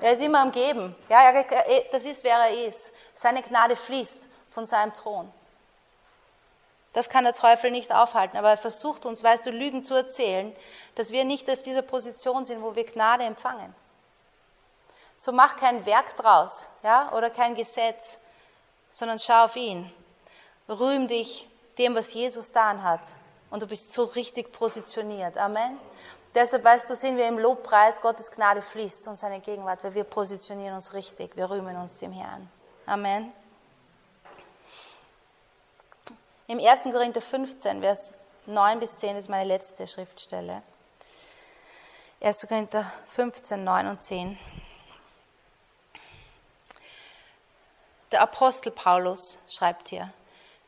Er 0.01 0.13
ist 0.13 0.21
immer 0.21 0.39
am 0.41 0.51
Geben. 0.51 0.95
Ja, 1.09 1.31
das 1.91 2.03
ist, 2.03 2.23
wer 2.23 2.37
er 2.37 2.67
ist. 2.67 2.91
Seine 3.13 3.41
Gnade 3.41 3.75
fließt 3.75 4.27
von 4.51 4.65
seinem 4.65 4.93
Thron. 4.93 5.31
Das 6.93 7.09
kann 7.09 7.25
der 7.25 7.33
Teufel 7.33 7.71
nicht 7.71 7.93
aufhalten, 7.93 8.37
aber 8.37 8.51
er 8.51 8.57
versucht 8.57 9.05
uns, 9.05 9.21
weißt 9.21 9.45
du, 9.45 9.51
Lügen 9.51 9.83
zu 9.83 9.93
erzählen, 9.93 10.55
dass 10.95 11.11
wir 11.11 11.25
nicht 11.25 11.49
auf 11.49 11.61
dieser 11.61 11.81
Position 11.81 12.45
sind, 12.45 12.61
wo 12.61 12.75
wir 12.75 12.85
Gnade 12.85 13.25
empfangen. 13.25 13.75
So 15.17 15.33
mach 15.33 15.57
kein 15.57 15.85
Werk 15.85 16.15
draus, 16.15 16.69
ja, 16.83 17.11
oder 17.11 17.29
kein 17.29 17.55
Gesetz, 17.55 18.17
sondern 18.95 19.19
schau 19.19 19.43
auf 19.43 19.57
ihn. 19.57 19.91
Rühm 20.69 21.09
dich 21.09 21.49
dem, 21.77 21.95
was 21.95 22.13
Jesus 22.13 22.47
getan 22.47 22.81
hat. 22.81 23.01
Und 23.49 23.61
du 23.61 23.67
bist 23.67 23.91
so 23.91 24.05
richtig 24.05 24.53
positioniert. 24.53 25.37
Amen. 25.37 25.77
Deshalb, 26.33 26.63
weißt 26.63 26.89
du, 26.89 26.95
sind 26.95 27.17
wir 27.17 27.27
im 27.27 27.37
Lobpreis, 27.37 27.99
Gottes 27.99 28.31
Gnade 28.31 28.61
fließt 28.61 29.09
und 29.09 29.19
seine 29.19 29.41
Gegenwart, 29.41 29.83
weil 29.83 29.93
wir 29.95 30.05
positionieren 30.05 30.75
uns 30.75 30.93
richtig. 30.93 31.35
Wir 31.35 31.49
rühmen 31.49 31.75
uns 31.75 31.99
dem 31.99 32.13
Herrn. 32.13 32.49
Amen. 32.85 33.33
Im 36.47 36.59
1. 36.59 36.83
Korinther 36.83 37.21
15, 37.21 37.81
Vers 37.81 38.13
9 38.45 38.79
bis 38.79 38.95
10 38.95 39.17
ist 39.17 39.27
meine 39.29 39.45
letzte 39.45 39.87
Schriftstelle. 39.87 40.61
1. 42.21 42.47
Korinther 42.47 42.89
15, 43.11 43.61
9 43.61 43.87
und 43.87 44.01
10. 44.01 44.39
Der 48.15 48.21
Apostel 48.21 48.71
Paulus 48.71 49.37
schreibt 49.49 49.89
hier, 49.89 50.09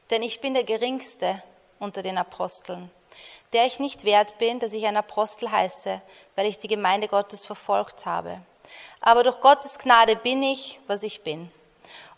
denn 0.10 0.22
ich 0.22 0.42
bin 0.42 0.54
der 0.54 0.66
geringste 0.66 1.42
unter 1.80 2.02
den 2.02 2.18
Aposteln, 2.18 2.92
der 3.54 3.66
ich 3.66 3.80
nicht 3.80 4.04
wert 4.04 4.38
bin, 4.38 4.60
dass 4.60 4.74
ich 4.74 4.86
ein 4.86 4.98
Apostel 4.98 5.50
heiße, 5.50 6.02
weil 6.36 6.46
ich 6.46 6.58
die 6.58 6.68
Gemeinde 6.68 7.08
Gottes 7.08 7.46
verfolgt 7.46 8.06
habe. 8.06 8.42
Aber 9.00 9.24
durch 9.24 9.40
Gottes 9.40 9.80
Gnade 9.80 10.18
bin 10.18 10.44
ich, 10.44 10.82
was 10.88 11.04
ich 11.04 11.22
bin. 11.22 11.50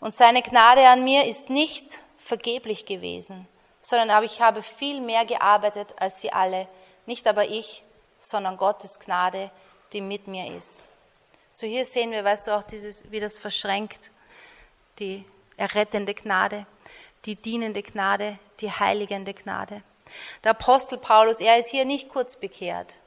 Und 0.00 0.16
seine 0.16 0.42
Gnade 0.42 0.88
an 0.88 1.04
mir 1.04 1.24
ist 1.24 1.48
nicht 1.48 2.00
vergeblich 2.18 2.84
gewesen, 2.84 3.46
sondern 3.80 4.24
ich 4.24 4.40
habe 4.40 4.64
viel 4.64 5.00
mehr 5.00 5.24
gearbeitet 5.24 5.94
als 5.96 6.20
sie 6.20 6.32
alle, 6.32 6.66
nicht 7.06 7.28
aber 7.28 7.46
ich, 7.46 7.84
sondern 8.18 8.56
Gottes 8.56 8.98
Gnade, 8.98 9.52
die 9.92 10.00
mit 10.00 10.26
mir 10.26 10.52
ist. 10.56 10.82
So 11.52 11.68
hier 11.68 11.84
sehen 11.84 12.10
wir, 12.10 12.24
weißt 12.24 12.48
du, 12.48 12.56
auch 12.56 12.64
dieses, 12.64 13.08
wie 13.12 13.20
das 13.20 13.38
verschränkt 13.38 14.10
die 15.00 15.24
errettende 15.56 16.14
Gnade, 16.14 16.66
die 17.24 17.34
dienende 17.34 17.82
Gnade, 17.82 18.38
die 18.60 18.70
heiligende 18.70 19.34
Gnade. 19.34 19.82
Der 20.44 20.52
Apostel 20.52 20.98
Paulus, 20.98 21.40
er 21.40 21.58
ist 21.58 21.70
hier 21.70 21.84
nicht 21.84 22.08
kurz 22.08 22.36
bekehrt. 22.36 22.98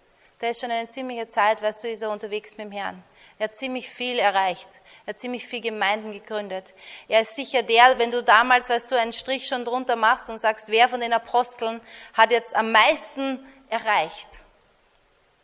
Der 0.42 0.50
ist 0.50 0.62
schon 0.62 0.72
eine 0.72 0.90
ziemliche 0.90 1.30
Zeit, 1.30 1.62
weißt 1.62 1.84
du, 1.84 1.88
ist 1.88 2.02
er 2.02 2.10
unterwegs 2.10 2.58
mit 2.58 2.66
dem 2.66 2.72
Herrn. 2.72 3.04
Er 3.40 3.46
hat 3.46 3.56
ziemlich 3.56 3.90
viel 3.90 4.20
erreicht. 4.20 4.82
Er 5.06 5.14
hat 5.14 5.20
ziemlich 5.20 5.48
viel 5.48 5.62
Gemeinden 5.62 6.12
gegründet. 6.12 6.74
Er 7.08 7.22
ist 7.22 7.36
sicher 7.36 7.64
der, 7.64 7.98
wenn 7.98 8.12
du 8.12 8.24
damals, 8.24 8.70
weißt 8.70 8.92
du, 8.92 9.00
einen 9.00 9.14
Strich 9.14 9.48
schon 9.48 9.66
drunter 9.66 9.96
machst 9.96 10.30
und 10.30 10.40
sagst, 10.40 10.70
wer 10.70 10.90
von 10.90 11.00
den 11.00 11.14
Aposteln 11.14 11.82
hat 12.14 12.32
jetzt 12.32 12.56
am 12.56 12.72
meisten 12.72 13.40
erreicht, 13.70 14.44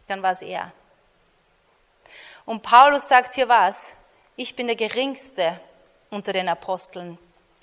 dann 0.08 0.22
war 0.22 0.32
es 0.32 0.42
er. 0.42 0.72
Und 2.46 2.64
Paulus 2.64 3.08
sagt 3.08 3.36
hier 3.36 3.48
was? 3.48 3.96
Ich 4.36 4.56
bin 4.56 4.68
der 4.68 4.76
Geringste 4.76 5.60
unter 6.10 6.34
den 6.34 6.50
Aposteln, 6.50 7.17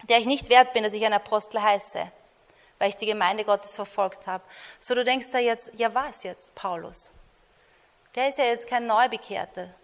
der 0.09 0.18
ich 0.18 0.26
nicht 0.26 0.48
wert 0.48 0.72
bin, 0.72 0.85
dass 0.85 0.94
ich 0.94 1.04
ein 1.04 1.12
Apostel 1.12 1.61
heiße, 1.61 2.11
weil 2.78 2.88
ich 2.88 2.96
die 2.96 3.06
Gemeinde 3.06 3.44
Gottes 3.44 3.74
verfolgt 3.74 4.26
habe. 4.26 4.44
So 4.78 4.94
du 4.94 5.04
denkst 5.04 5.30
da 5.32 5.38
jetzt, 5.38 5.72
ja 5.78 5.94
was 5.94 6.22
jetzt, 6.22 6.54
Paulus? 6.54 7.12
Der 8.14 8.28
ist 8.28 8.38
ja 8.38 8.44
jetzt 8.44 8.68
kein 8.68 8.87
Neubekehrter. 8.87 9.74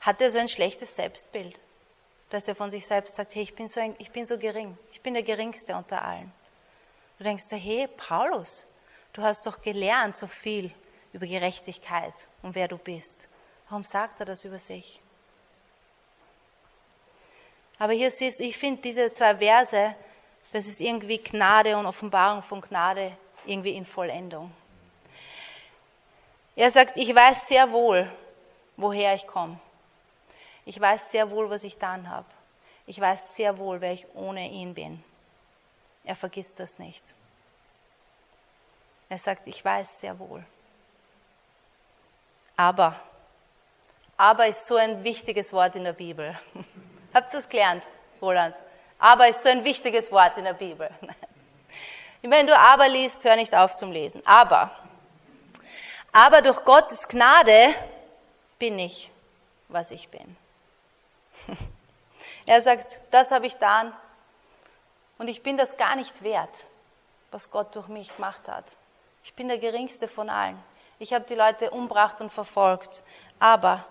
Hat 0.00 0.20
er 0.20 0.30
so 0.30 0.38
ein 0.38 0.48
schlechtes 0.48 0.96
Selbstbild, 0.96 1.60
dass 2.30 2.48
er 2.48 2.54
von 2.54 2.70
sich 2.70 2.86
selbst 2.86 3.16
sagt, 3.16 3.34
hey, 3.34 3.42
ich 3.42 3.54
bin 3.54 3.68
so, 3.68 3.80
ein, 3.80 3.94
ich 3.98 4.10
bin 4.10 4.26
so 4.26 4.38
gering, 4.38 4.76
ich 4.92 5.00
bin 5.00 5.14
der 5.14 5.22
Geringste 5.22 5.74
unter 5.74 6.02
allen. 6.02 6.32
Du 7.18 7.24
denkst 7.24 7.48
da, 7.48 7.56
hey, 7.56 7.88
Paulus, 7.88 8.66
du 9.12 9.22
hast 9.22 9.46
doch 9.46 9.62
gelernt 9.62 10.16
so 10.16 10.26
viel 10.26 10.72
über 11.12 11.26
Gerechtigkeit 11.26 12.28
und 12.42 12.54
wer 12.54 12.68
du 12.68 12.76
bist. 12.76 13.28
Warum 13.68 13.84
sagt 13.84 14.20
er 14.20 14.26
das 14.26 14.44
über 14.44 14.58
sich? 14.58 15.00
Aber 17.78 17.92
hier 17.92 18.10
siehst 18.10 18.40
du, 18.40 18.44
ich 18.44 18.56
finde 18.56 18.82
diese 18.82 19.12
zwei 19.12 19.36
Verse, 19.36 19.94
das 20.52 20.66
ist 20.66 20.80
irgendwie 20.80 21.18
Gnade 21.18 21.76
und 21.76 21.86
Offenbarung 21.86 22.42
von 22.42 22.60
Gnade 22.60 23.16
irgendwie 23.44 23.76
in 23.76 23.84
Vollendung. 23.84 24.52
Er 26.56 26.70
sagt, 26.70 26.96
ich 26.96 27.12
weiß 27.12 27.48
sehr 27.48 27.70
wohl, 27.72 28.10
woher 28.76 29.14
ich 29.14 29.26
komme. 29.26 29.58
Ich 30.64 30.80
weiß 30.80 31.10
sehr 31.10 31.30
wohl, 31.30 31.50
was 31.50 31.64
ich 31.64 31.76
dann 31.76 32.08
habe. 32.08 32.26
Ich 32.86 33.00
weiß 33.00 33.34
sehr 33.34 33.58
wohl, 33.58 33.80
wer 33.80 33.92
ich 33.92 34.06
ohne 34.14 34.48
ihn 34.48 34.74
bin. 34.74 35.02
Er 36.04 36.14
vergisst 36.14 36.60
das 36.60 36.78
nicht. 36.78 37.02
Er 39.08 39.18
sagt, 39.18 39.46
ich 39.46 39.64
weiß 39.64 40.00
sehr 40.00 40.18
wohl. 40.18 40.44
Aber, 42.56 42.98
aber 44.16 44.46
ist 44.46 44.66
so 44.66 44.76
ein 44.76 45.02
wichtiges 45.02 45.52
Wort 45.52 45.76
in 45.76 45.84
der 45.84 45.92
Bibel. 45.92 46.38
Habt 47.14 47.32
ihr 47.32 47.38
das 47.38 47.48
gelernt, 47.48 47.86
Roland? 48.20 48.56
Aber 48.98 49.28
ist 49.28 49.42
so 49.42 49.48
ein 49.48 49.64
wichtiges 49.64 50.10
Wort 50.10 50.36
in 50.36 50.44
der 50.44 50.54
Bibel. 50.54 50.90
Wenn 52.22 52.46
du 52.46 52.58
aber 52.58 52.88
liest, 52.88 53.24
hör 53.24 53.36
nicht 53.36 53.54
auf 53.54 53.76
zum 53.76 53.92
Lesen. 53.92 54.20
Aber. 54.26 54.70
Aber 56.10 56.42
durch 56.42 56.64
Gottes 56.64 57.06
Gnade 57.06 57.72
bin 58.58 58.78
ich, 58.78 59.10
was 59.68 59.90
ich 59.90 60.08
bin. 60.08 60.36
Er 62.46 62.60
sagt, 62.60 63.00
das 63.10 63.30
habe 63.30 63.46
ich 63.46 63.54
getan 63.54 63.90
und 65.16 65.28
ich 65.28 65.42
bin 65.42 65.56
das 65.56 65.78
gar 65.78 65.96
nicht 65.96 66.22
wert, 66.22 66.66
was 67.30 67.50
Gott 67.50 67.74
durch 67.74 67.88
mich 67.88 68.14
gemacht 68.14 68.48
hat. 68.48 68.76
Ich 69.22 69.32
bin 69.32 69.48
der 69.48 69.56
geringste 69.56 70.08
von 70.08 70.28
allen. 70.28 70.62
Ich 70.98 71.14
habe 71.14 71.24
die 71.24 71.34
Leute 71.34 71.70
umbracht 71.70 72.20
und 72.20 72.30
verfolgt, 72.30 73.02
aber 73.38 73.82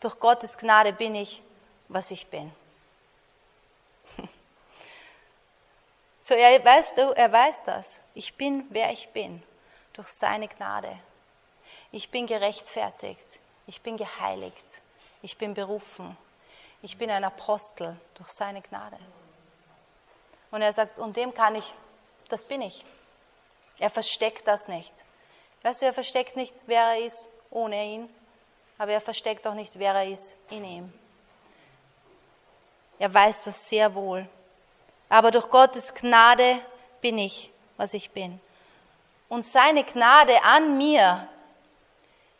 durch 0.00 0.20
Gottes 0.20 0.58
Gnade 0.58 0.92
bin 0.92 1.14
ich, 1.14 1.42
was 1.88 2.10
ich 2.10 2.26
bin. 2.26 2.52
So, 6.24 6.34
er 6.34 6.64
weiß, 6.64 6.92
er 7.16 7.32
weiß 7.32 7.64
das. 7.64 8.00
Ich 8.14 8.36
bin, 8.36 8.64
wer 8.70 8.92
ich 8.92 9.08
bin, 9.08 9.42
durch 9.92 10.06
seine 10.06 10.46
Gnade. 10.46 10.96
Ich 11.90 12.12
bin 12.12 12.28
gerechtfertigt. 12.28 13.40
Ich 13.66 13.82
bin 13.82 13.96
geheiligt. 13.96 14.82
Ich 15.22 15.36
bin 15.36 15.52
berufen. 15.52 16.16
Ich 16.80 16.96
bin 16.96 17.10
ein 17.10 17.24
Apostel 17.24 17.96
durch 18.14 18.28
seine 18.28 18.62
Gnade. 18.62 18.98
Und 20.52 20.62
er 20.62 20.72
sagt, 20.72 21.00
und 21.00 21.16
dem 21.16 21.34
kann 21.34 21.56
ich, 21.56 21.74
das 22.28 22.44
bin 22.44 22.62
ich. 22.62 22.84
Er 23.80 23.90
versteckt 23.90 24.46
das 24.46 24.68
nicht. 24.68 24.92
Weißt 25.62 25.82
du, 25.82 25.86
er 25.86 25.94
versteckt 25.94 26.36
nicht, 26.36 26.54
wer 26.66 26.84
er 26.84 26.98
ist 27.04 27.28
ohne 27.50 27.84
ihn, 27.84 28.08
aber 28.78 28.92
er 28.92 29.00
versteckt 29.00 29.44
auch 29.44 29.54
nicht, 29.54 29.76
wer 29.76 29.94
er 29.94 30.06
ist 30.06 30.36
in 30.50 30.64
ihm. 30.64 30.92
Er 33.00 33.12
weiß 33.12 33.42
das 33.44 33.68
sehr 33.68 33.92
wohl 33.92 34.28
aber 35.12 35.30
durch 35.30 35.50
Gottes 35.50 35.92
Gnade 35.92 36.58
bin 37.02 37.18
ich, 37.18 37.50
was 37.76 37.92
ich 37.92 38.12
bin. 38.12 38.40
Und 39.28 39.42
seine 39.42 39.84
Gnade 39.84 40.42
an 40.42 40.78
mir 40.78 41.28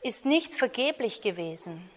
ist 0.00 0.24
nicht 0.24 0.54
vergeblich 0.54 1.20
gewesen, 1.20 1.90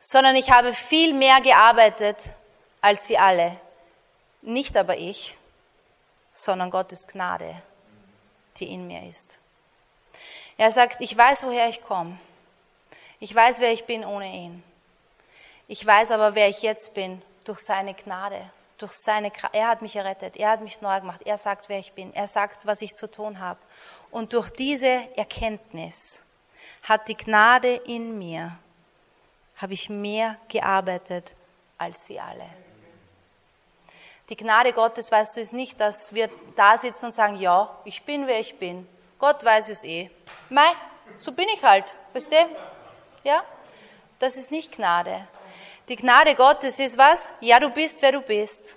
sondern 0.00 0.36
ich 0.36 0.50
habe 0.50 0.74
viel 0.74 1.14
mehr 1.14 1.40
gearbeitet 1.40 2.34
als 2.82 3.06
sie 3.06 3.16
alle. 3.16 3.58
Nicht 4.42 4.76
aber 4.76 4.98
ich, 4.98 5.38
sondern 6.30 6.70
Gottes 6.70 7.08
Gnade, 7.08 7.62
die 8.58 8.70
in 8.70 8.86
mir 8.86 9.08
ist. 9.08 9.38
Er 10.58 10.72
sagt, 10.72 11.00
ich 11.00 11.16
weiß, 11.16 11.44
woher 11.46 11.70
ich 11.70 11.80
komme. 11.80 12.18
Ich 13.18 13.34
weiß, 13.34 13.60
wer 13.60 13.72
ich 13.72 13.86
bin 13.86 14.04
ohne 14.04 14.30
ihn. 14.30 14.62
Ich 15.68 15.86
weiß 15.86 16.10
aber, 16.10 16.34
wer 16.34 16.50
ich 16.50 16.60
jetzt 16.60 16.92
bin 16.92 17.22
durch 17.46 17.60
seine 17.60 17.94
Gnade, 17.94 18.50
durch 18.78 18.92
seine 18.92 19.32
Er 19.52 19.68
hat 19.68 19.82
mich 19.82 19.96
errettet, 19.96 20.36
er 20.36 20.50
hat 20.50 20.60
mich 20.60 20.80
neu 20.80 21.00
gemacht, 21.00 21.22
er 21.24 21.38
sagt, 21.38 21.68
wer 21.68 21.78
ich 21.78 21.92
bin, 21.92 22.14
er 22.14 22.28
sagt, 22.28 22.66
was 22.66 22.82
ich 22.82 22.94
zu 22.94 23.10
tun 23.10 23.40
habe. 23.40 23.60
Und 24.10 24.32
durch 24.32 24.50
diese 24.50 25.08
Erkenntnis 25.16 26.22
hat 26.82 27.08
die 27.08 27.16
Gnade 27.16 27.74
in 27.74 28.18
mir, 28.18 28.58
habe 29.56 29.72
ich 29.72 29.88
mehr 29.88 30.36
gearbeitet 30.48 31.34
als 31.78 32.06
sie 32.06 32.20
alle. 32.20 32.48
Die 34.28 34.36
Gnade 34.36 34.72
Gottes, 34.72 35.12
weißt 35.12 35.36
du, 35.36 35.40
ist 35.40 35.52
nicht, 35.52 35.80
dass 35.80 36.12
wir 36.12 36.28
da 36.56 36.76
sitzen 36.76 37.06
und 37.06 37.14
sagen, 37.14 37.36
ja, 37.36 37.70
ich 37.84 38.02
bin, 38.02 38.26
wer 38.26 38.40
ich 38.40 38.58
bin. 38.58 38.88
Gott 39.18 39.44
weiß 39.44 39.68
es 39.68 39.84
eh. 39.84 40.10
Mei, 40.48 40.68
so 41.16 41.32
bin 41.32 41.46
ich 41.54 41.62
halt, 41.62 41.96
weißt 42.12 42.32
du? 42.32 42.36
Ja? 43.22 43.44
Das 44.18 44.36
ist 44.36 44.50
nicht 44.50 44.72
Gnade. 44.72 45.28
Die 45.88 45.96
Gnade 45.96 46.34
Gottes 46.34 46.80
ist 46.80 46.98
was? 46.98 47.32
Ja, 47.40 47.60
du 47.60 47.70
bist, 47.70 48.02
wer 48.02 48.12
du 48.12 48.20
bist. 48.20 48.76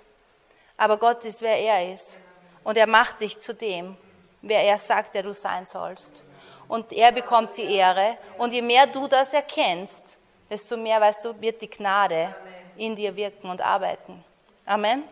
Aber 0.76 0.96
Gott 0.96 1.24
ist, 1.24 1.42
wer 1.42 1.58
er 1.58 1.92
ist. 1.92 2.20
Und 2.62 2.76
er 2.76 2.86
macht 2.86 3.20
dich 3.20 3.38
zu 3.38 3.52
dem, 3.52 3.96
wer 4.42 4.62
er 4.62 4.78
sagt, 4.78 5.14
der 5.14 5.24
du 5.24 5.34
sein 5.34 5.66
sollst. 5.66 6.22
Und 6.68 6.92
er 6.92 7.10
bekommt 7.10 7.56
die 7.56 7.74
Ehre. 7.74 8.16
Und 8.38 8.52
je 8.52 8.62
mehr 8.62 8.86
du 8.86 9.08
das 9.08 9.34
erkennst, 9.34 10.18
desto 10.48 10.76
mehr, 10.76 11.00
weißt 11.00 11.24
du, 11.24 11.40
wird 11.40 11.60
die 11.60 11.68
Gnade 11.68 12.34
in 12.76 12.94
dir 12.94 13.14
wirken 13.16 13.50
und 13.50 13.60
arbeiten. 13.60 14.24
Amen. 14.64 15.02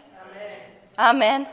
Amen. 0.97 1.49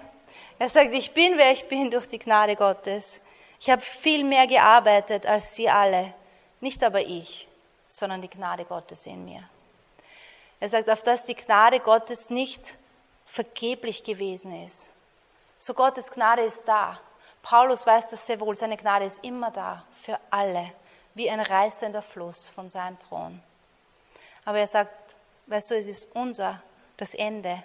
Er 0.59 0.69
sagt, 0.69 0.93
ich 0.93 1.11
bin, 1.11 1.37
wer 1.37 1.51
ich 1.51 1.67
bin 1.67 1.89
durch 1.89 2.07
die 2.07 2.19
Gnade 2.19 2.55
Gottes. 2.55 3.19
Ich 3.59 3.69
habe 3.69 3.81
viel 3.81 4.23
mehr 4.23 4.45
gearbeitet 4.45 5.25
als 5.25 5.55
sie 5.55 5.69
alle. 5.69 6.13
Nicht 6.61 6.83
aber 6.83 7.01
ich, 7.01 7.47
sondern 7.87 8.21
die 8.21 8.29
Gnade 8.29 8.63
Gottes 8.63 9.05
in 9.07 9.25
mir. 9.25 9.49
Er 10.59 10.69
sagt, 10.69 10.89
auf 10.89 11.03
dass 11.03 11.23
die 11.23 11.35
Gnade 11.35 11.79
Gottes 11.79 12.29
nicht 12.29 12.77
vergeblich 13.25 14.03
gewesen 14.03 14.63
ist. 14.63 14.93
So 15.57 15.73
Gottes 15.73 16.11
Gnade 16.11 16.43
ist 16.43 16.63
da. 16.65 16.99
Paulus 17.41 17.85
weiß 17.85 18.09
das 18.09 18.25
sehr 18.25 18.39
wohl, 18.39 18.55
seine 18.55 18.77
Gnade 18.77 19.05
ist 19.05 19.23
immer 19.23 19.51
da 19.51 19.85
für 19.91 20.19
alle, 20.31 20.71
wie 21.13 21.29
ein 21.29 21.39
reißender 21.39 22.01
Fluss 22.01 22.49
von 22.49 22.69
seinem 22.69 22.97
Thron. 22.99 23.41
Aber 24.45 24.59
er 24.59 24.67
sagt, 24.67 25.15
weißt 25.47 25.71
du, 25.71 25.75
es 25.75 25.87
ist 25.87 26.15
unser, 26.15 26.61
das 26.97 27.13
Ende, 27.13 27.63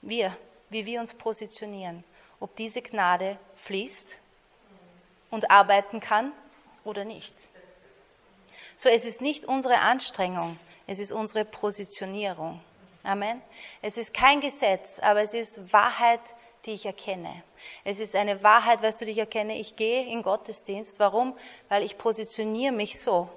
wir, 0.00 0.36
wie 0.70 0.86
wir 0.86 1.00
uns 1.00 1.14
positionieren, 1.14 2.04
ob 2.40 2.56
diese 2.56 2.82
Gnade 2.82 3.38
fließt 3.56 4.18
und 5.30 5.50
arbeiten 5.50 6.00
kann 6.00 6.32
oder 6.84 7.04
nicht. 7.04 7.48
So, 8.76 8.88
es 8.88 9.04
ist 9.04 9.20
nicht 9.20 9.44
unsere 9.44 9.78
Anstrengung, 9.78 10.58
es 10.92 10.98
ist 10.98 11.12
unsere 11.12 11.44
Positionierung. 11.46 12.60
Amen. 13.02 13.40
Es 13.80 13.96
ist 13.96 14.12
kein 14.12 14.40
Gesetz, 14.40 14.98
aber 15.00 15.22
es 15.22 15.32
ist 15.32 15.72
Wahrheit, 15.72 16.20
die 16.66 16.72
ich 16.72 16.86
erkenne. 16.86 17.42
Es 17.82 17.98
ist 17.98 18.14
eine 18.14 18.42
Wahrheit, 18.42 18.82
weißt 18.82 19.00
du, 19.00 19.06
die 19.06 19.12
ich 19.12 19.18
erkenne. 19.18 19.58
Ich 19.58 19.74
gehe 19.74 20.06
in 20.06 20.22
Gottesdienst. 20.22 21.00
Warum? 21.00 21.36
Weil 21.68 21.82
ich 21.82 21.98
positioniere 21.98 22.72
mich 22.72 23.00
so, 23.00 23.28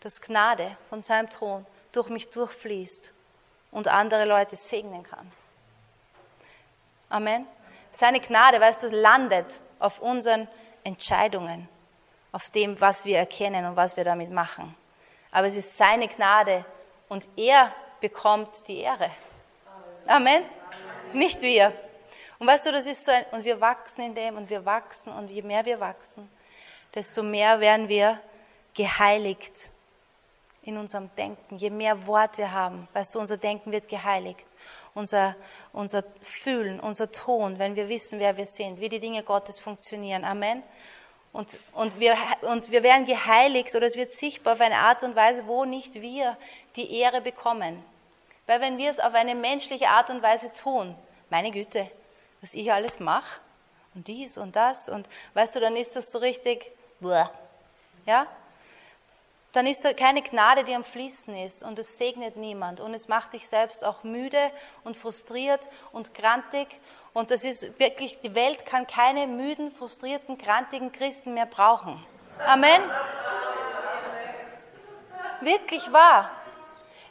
dass 0.00 0.20
Gnade 0.20 0.76
von 0.90 1.00
seinem 1.00 1.30
Thron 1.30 1.64
durch 1.92 2.08
mich 2.08 2.28
durchfließt 2.30 3.12
und 3.70 3.88
andere 3.88 4.24
Leute 4.24 4.56
segnen 4.56 5.04
kann. 5.04 5.30
Amen. 7.08 7.46
Seine 7.92 8.20
Gnade, 8.20 8.60
weißt 8.60 8.82
du, 8.82 8.88
landet 8.88 9.60
auf 9.78 10.00
unseren 10.00 10.48
Entscheidungen, 10.82 11.68
auf 12.32 12.50
dem, 12.50 12.78
was 12.80 13.04
wir 13.04 13.18
erkennen 13.18 13.64
und 13.66 13.76
was 13.76 13.96
wir 13.96 14.04
damit 14.04 14.30
machen. 14.30 14.74
Aber 15.30 15.46
es 15.46 15.56
ist 15.56 15.76
seine 15.76 16.08
Gnade, 16.08 16.64
und 17.08 17.28
er 17.36 17.74
bekommt 18.00 18.66
die 18.68 18.78
Ehre. 18.78 19.10
Amen. 20.06 20.44
Nicht 21.12 21.42
wir. 21.42 21.72
Und 22.38 22.46
weißt 22.46 22.66
du, 22.66 22.72
das 22.72 22.86
ist 22.86 23.04
so 23.04 23.10
ein, 23.10 23.24
und 23.32 23.44
wir 23.44 23.60
wachsen 23.60 24.04
in 24.04 24.14
dem 24.14 24.36
und 24.36 24.48
wir 24.48 24.64
wachsen 24.64 25.12
und 25.12 25.28
je 25.30 25.42
mehr 25.42 25.64
wir 25.64 25.80
wachsen, 25.80 26.30
desto 26.94 27.22
mehr 27.22 27.60
werden 27.60 27.88
wir 27.88 28.20
geheiligt 28.74 29.70
in 30.62 30.76
unserem 30.76 31.10
Denken. 31.16 31.56
Je 31.56 31.70
mehr 31.70 32.06
Wort 32.06 32.38
wir 32.38 32.52
haben, 32.52 32.86
weißt 32.92 33.14
du, 33.14 33.20
unser 33.20 33.36
Denken 33.36 33.72
wird 33.72 33.88
geheiligt. 33.88 34.46
Unser, 34.94 35.36
unser 35.72 36.04
Fühlen, 36.22 36.80
unser 36.80 37.10
Ton, 37.10 37.58
wenn 37.58 37.76
wir 37.76 37.88
wissen, 37.88 38.18
wer 38.18 38.36
wir 38.36 38.46
sind, 38.46 38.80
wie 38.80 38.88
die 38.88 39.00
Dinge 39.00 39.22
Gottes 39.22 39.60
funktionieren. 39.60 40.24
Amen. 40.24 40.62
Und, 41.38 41.56
und, 41.72 42.00
wir, 42.00 42.16
und 42.40 42.72
wir 42.72 42.82
werden 42.82 43.04
geheiligt 43.04 43.72
oder 43.76 43.86
es 43.86 43.94
wird 43.94 44.10
sichtbar 44.10 44.54
auf 44.54 44.60
eine 44.60 44.74
Art 44.74 45.04
und 45.04 45.14
Weise, 45.14 45.46
wo 45.46 45.64
nicht 45.64 45.94
wir 45.94 46.36
die 46.74 46.98
Ehre 46.98 47.20
bekommen. 47.20 47.80
Weil 48.48 48.60
wenn 48.60 48.76
wir 48.76 48.90
es 48.90 48.98
auf 48.98 49.14
eine 49.14 49.36
menschliche 49.36 49.86
Art 49.86 50.10
und 50.10 50.20
Weise 50.20 50.52
tun, 50.52 50.96
meine 51.30 51.52
Güte, 51.52 51.88
was 52.40 52.54
ich 52.54 52.72
alles 52.72 52.98
mache 52.98 53.38
und 53.94 54.08
dies 54.08 54.36
und 54.36 54.56
das 54.56 54.88
und 54.88 55.08
weißt 55.34 55.54
du, 55.54 55.60
dann 55.60 55.76
ist 55.76 55.94
das 55.94 56.10
so 56.10 56.18
richtig, 56.18 56.72
ja, 58.04 58.26
dann 59.52 59.68
ist 59.68 59.84
da 59.84 59.92
keine 59.92 60.22
Gnade, 60.22 60.64
die 60.64 60.74
am 60.74 60.82
Fließen 60.82 61.36
ist 61.36 61.62
und 61.62 61.78
es 61.78 61.98
segnet 61.98 62.36
niemand 62.36 62.80
und 62.80 62.94
es 62.94 63.06
macht 63.06 63.32
dich 63.32 63.46
selbst 63.46 63.84
auch 63.84 64.02
müde 64.02 64.50
und 64.82 64.96
frustriert 64.96 65.68
und 65.92 66.14
grantig 66.14 66.66
und 67.12 67.30
das 67.30 67.44
ist 67.44 67.78
wirklich, 67.78 68.20
die 68.20 68.34
Welt 68.34 68.66
kann 68.66 68.86
keine 68.86 69.26
müden, 69.26 69.70
frustrierten, 69.70 70.38
grantigen 70.38 70.92
Christen 70.92 71.34
mehr 71.34 71.46
brauchen. 71.46 72.04
Amen. 72.46 72.82
Wirklich 75.40 75.92
wahr. 75.92 76.30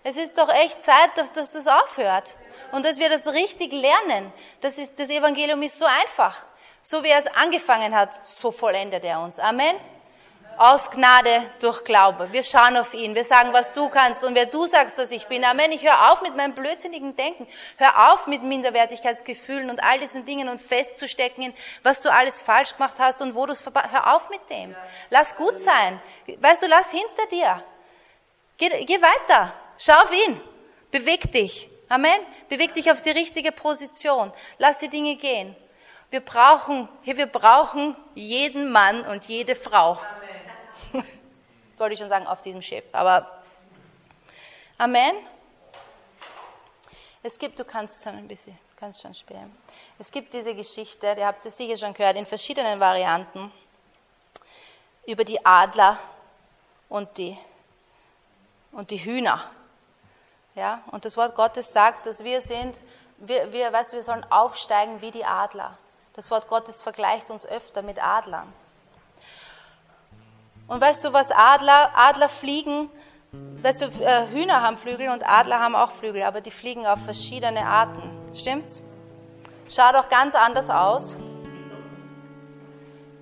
Es 0.03 0.17
ist 0.17 0.37
doch 0.37 0.49
echt 0.49 0.83
Zeit, 0.83 1.09
dass 1.15 1.33
das 1.33 1.67
aufhört 1.67 2.37
und 2.71 2.85
dass 2.85 2.99
wir 2.99 3.09
das 3.09 3.27
richtig 3.33 3.73
lernen. 3.73 4.31
Das, 4.61 4.77
ist, 4.77 4.99
das 4.99 5.09
Evangelium 5.09 5.61
ist 5.63 5.77
so 5.77 5.85
einfach. 5.85 6.45
So 6.81 7.03
wie 7.03 7.09
er 7.09 7.19
es 7.19 7.27
angefangen 7.27 7.93
hat, 7.93 8.25
so 8.25 8.51
vollendet 8.51 9.03
er 9.03 9.19
uns. 9.21 9.39
Amen 9.39 9.75
aus 10.57 10.91
Gnade 10.91 11.41
durch 11.59 11.83
Glaube. 11.83 12.31
Wir 12.31 12.43
schauen 12.43 12.77
auf 12.77 12.93
ihn, 12.93 13.15
wir 13.15 13.23
sagen, 13.23 13.53
was 13.53 13.73
du 13.73 13.89
kannst 13.89 14.23
und 14.23 14.35
wer 14.35 14.45
du 14.45 14.65
sagst, 14.67 14.97
dass 14.97 15.11
ich 15.11 15.27
bin. 15.27 15.45
Amen. 15.45 15.71
Ich 15.71 15.83
höre 15.83 16.11
auf 16.11 16.21
mit 16.21 16.35
meinem 16.35 16.53
blödsinnigen 16.53 17.15
Denken. 17.15 17.47
Hör 17.77 18.11
auf 18.11 18.27
mit 18.27 18.43
Minderwertigkeitsgefühlen 18.43 19.69
und 19.69 19.83
all 19.83 19.99
diesen 19.99 20.25
Dingen 20.25 20.49
und 20.49 20.59
festzustecken 20.59 21.43
in, 21.43 21.53
was 21.83 22.01
du 22.01 22.11
alles 22.11 22.41
falsch 22.41 22.75
gemacht 22.75 22.95
hast 22.99 23.21
und 23.21 23.35
wo 23.35 23.45
du 23.45 23.53
es 23.53 23.63
Hör 23.65 24.15
auf 24.15 24.29
mit 24.29 24.41
dem. 24.49 24.75
Lass 25.09 25.35
gut 25.35 25.59
sein. 25.59 26.01
Weißt 26.39 26.63
du, 26.63 26.67
lass 26.67 26.91
hinter 26.91 27.27
dir. 27.31 27.63
Geh, 28.57 28.85
geh 28.85 29.01
weiter. 29.01 29.53
Schau 29.77 29.93
auf 29.93 30.11
ihn. 30.11 30.41
Beweg 30.91 31.31
dich. 31.31 31.69
Amen. 31.89 32.19
Beweg 32.49 32.73
dich 32.73 32.91
auf 32.91 33.01
die 33.01 33.11
richtige 33.11 33.51
Position. 33.51 34.33
Lass 34.57 34.79
die 34.79 34.89
Dinge 34.89 35.15
gehen. 35.15 35.55
Wir 36.09 36.21
brauchen, 36.21 36.87
hier, 37.01 37.17
wir 37.17 37.27
brauchen 37.27 37.95
jeden 38.15 38.71
Mann 38.71 39.01
und 39.01 39.25
jede 39.25 39.55
Frau. 39.55 39.99
Sollte 41.75 41.93
ich 41.93 41.99
schon 41.99 42.09
sagen, 42.09 42.27
auf 42.27 42.41
diesem 42.41 42.61
Schiff. 42.61 42.85
Aber 42.91 43.37
Amen. 44.79 45.15
Es 47.23 47.39
gibt, 47.39 47.57
du 47.57 47.65
kannst 47.65 48.03
schon 48.03 48.15
ein 48.15 48.27
bisschen, 48.27 48.57
kannst 48.75 49.01
schon 49.01 49.15
spielen. 49.15 49.55
Es 49.97 50.11
gibt 50.11 50.33
diese 50.33 50.53
Geschichte, 50.53 51.15
die 51.15 51.25
habt 51.25 51.43
ihr 51.43 51.49
sicher 51.49 51.75
schon 51.77 51.95
gehört, 51.95 52.15
in 52.15 52.27
verschiedenen 52.27 52.79
Varianten, 52.79 53.51
über 55.07 55.23
die 55.23 55.43
Adler 55.43 55.97
und 56.89 57.17
die, 57.17 57.35
und 58.71 58.91
die 58.91 59.03
Hühner. 59.03 59.49
Ja, 60.53 60.83
und 60.91 61.05
das 61.05 61.17
Wort 61.17 61.33
Gottes 61.35 61.73
sagt, 61.73 62.05
dass 62.05 62.23
wir 62.23 62.41
sind, 62.41 62.81
wir, 63.17 63.51
wir, 63.51 63.73
weißt 63.73 63.93
du, 63.93 63.97
wir 63.97 64.03
sollen 64.03 64.25
aufsteigen 64.29 65.01
wie 65.01 65.09
die 65.09 65.25
Adler. 65.25 65.75
Das 66.13 66.29
Wort 66.29 66.47
Gottes 66.47 66.83
vergleicht 66.83 67.31
uns 67.31 67.47
öfter 67.47 67.81
mit 67.81 68.01
Adlern. 68.01 68.53
Und 70.67 70.81
weißt 70.81 71.05
du, 71.05 71.13
was 71.13 71.31
Adler, 71.31 71.91
Adler 71.95 72.29
fliegen, 72.29 72.89
weißt 73.61 73.81
du, 73.81 73.85
äh, 73.85 74.27
Hühner 74.31 74.61
haben 74.61 74.77
Flügel 74.77 75.09
und 75.09 75.27
Adler 75.27 75.59
haben 75.59 75.75
auch 75.75 75.91
Flügel, 75.91 76.23
aber 76.23 76.41
die 76.41 76.51
fliegen 76.51 76.85
auf 76.85 77.03
verschiedene 77.03 77.65
Arten. 77.65 78.03
Stimmt's? 78.35 78.81
Schaut 79.69 79.95
auch 79.95 80.09
ganz 80.09 80.35
anders 80.35 80.69
aus. 80.69 81.17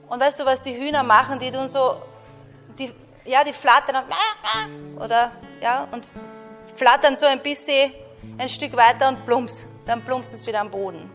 Und 0.07 0.19
weißt 0.19 0.39
du, 0.39 0.45
was 0.45 0.61
die 0.61 0.75
Hühner 0.75 1.03
machen? 1.03 1.39
Die 1.39 1.51
tun 1.51 1.67
so, 1.69 2.01
die, 2.77 2.93
ja, 3.25 3.43
die 3.43 3.53
flattern 3.53 4.03
und, 4.03 5.01
oder, 5.01 5.31
ja, 5.61 5.87
und 5.91 6.07
flattern 6.75 7.15
so 7.15 7.25
ein 7.25 7.41
bisschen 7.41 7.91
ein 8.37 8.49
Stück 8.49 8.75
weiter 8.75 9.07
und 9.07 9.25
plumps, 9.25 9.67
dann 9.85 10.03
plumps 10.03 10.33
es 10.33 10.45
wieder 10.45 10.61
am 10.61 10.71
Boden. 10.71 11.11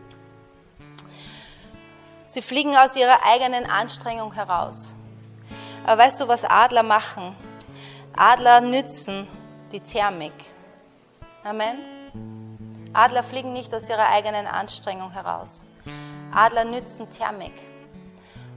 Sie 2.25 2.41
fliegen 2.41 2.75
aus 2.77 2.95
ihrer 2.95 3.25
eigenen 3.25 3.65
Anstrengung 3.69 4.33
heraus. 4.33 4.95
Aber 5.85 6.03
weißt 6.03 6.21
du, 6.21 6.27
was 6.27 6.43
Adler 6.43 6.83
machen? 6.83 7.35
Adler 8.15 8.61
nützen 8.61 9.27
die 9.71 9.79
Thermik. 9.79 10.33
Amen. 11.43 11.77
Adler 12.93 13.23
fliegen 13.23 13.53
nicht 13.53 13.73
aus 13.73 13.89
ihrer 13.89 14.09
eigenen 14.09 14.47
Anstrengung 14.47 15.11
heraus. 15.11 15.65
Adler 16.33 16.65
nützen 16.65 17.09
Thermik. 17.09 17.53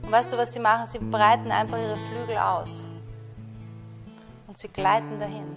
Und 0.03 0.11
weißt 0.11 0.33
du, 0.33 0.37
was 0.37 0.53
sie 0.53 0.59
machen? 0.59 0.87
Sie 0.87 0.99
breiten 0.99 1.51
einfach 1.51 1.77
ihre 1.77 1.97
Flügel 1.97 2.37
aus. 2.37 2.85
Und 4.47 4.57
sie 4.57 4.67
gleiten 4.67 5.19
dahin. 5.19 5.55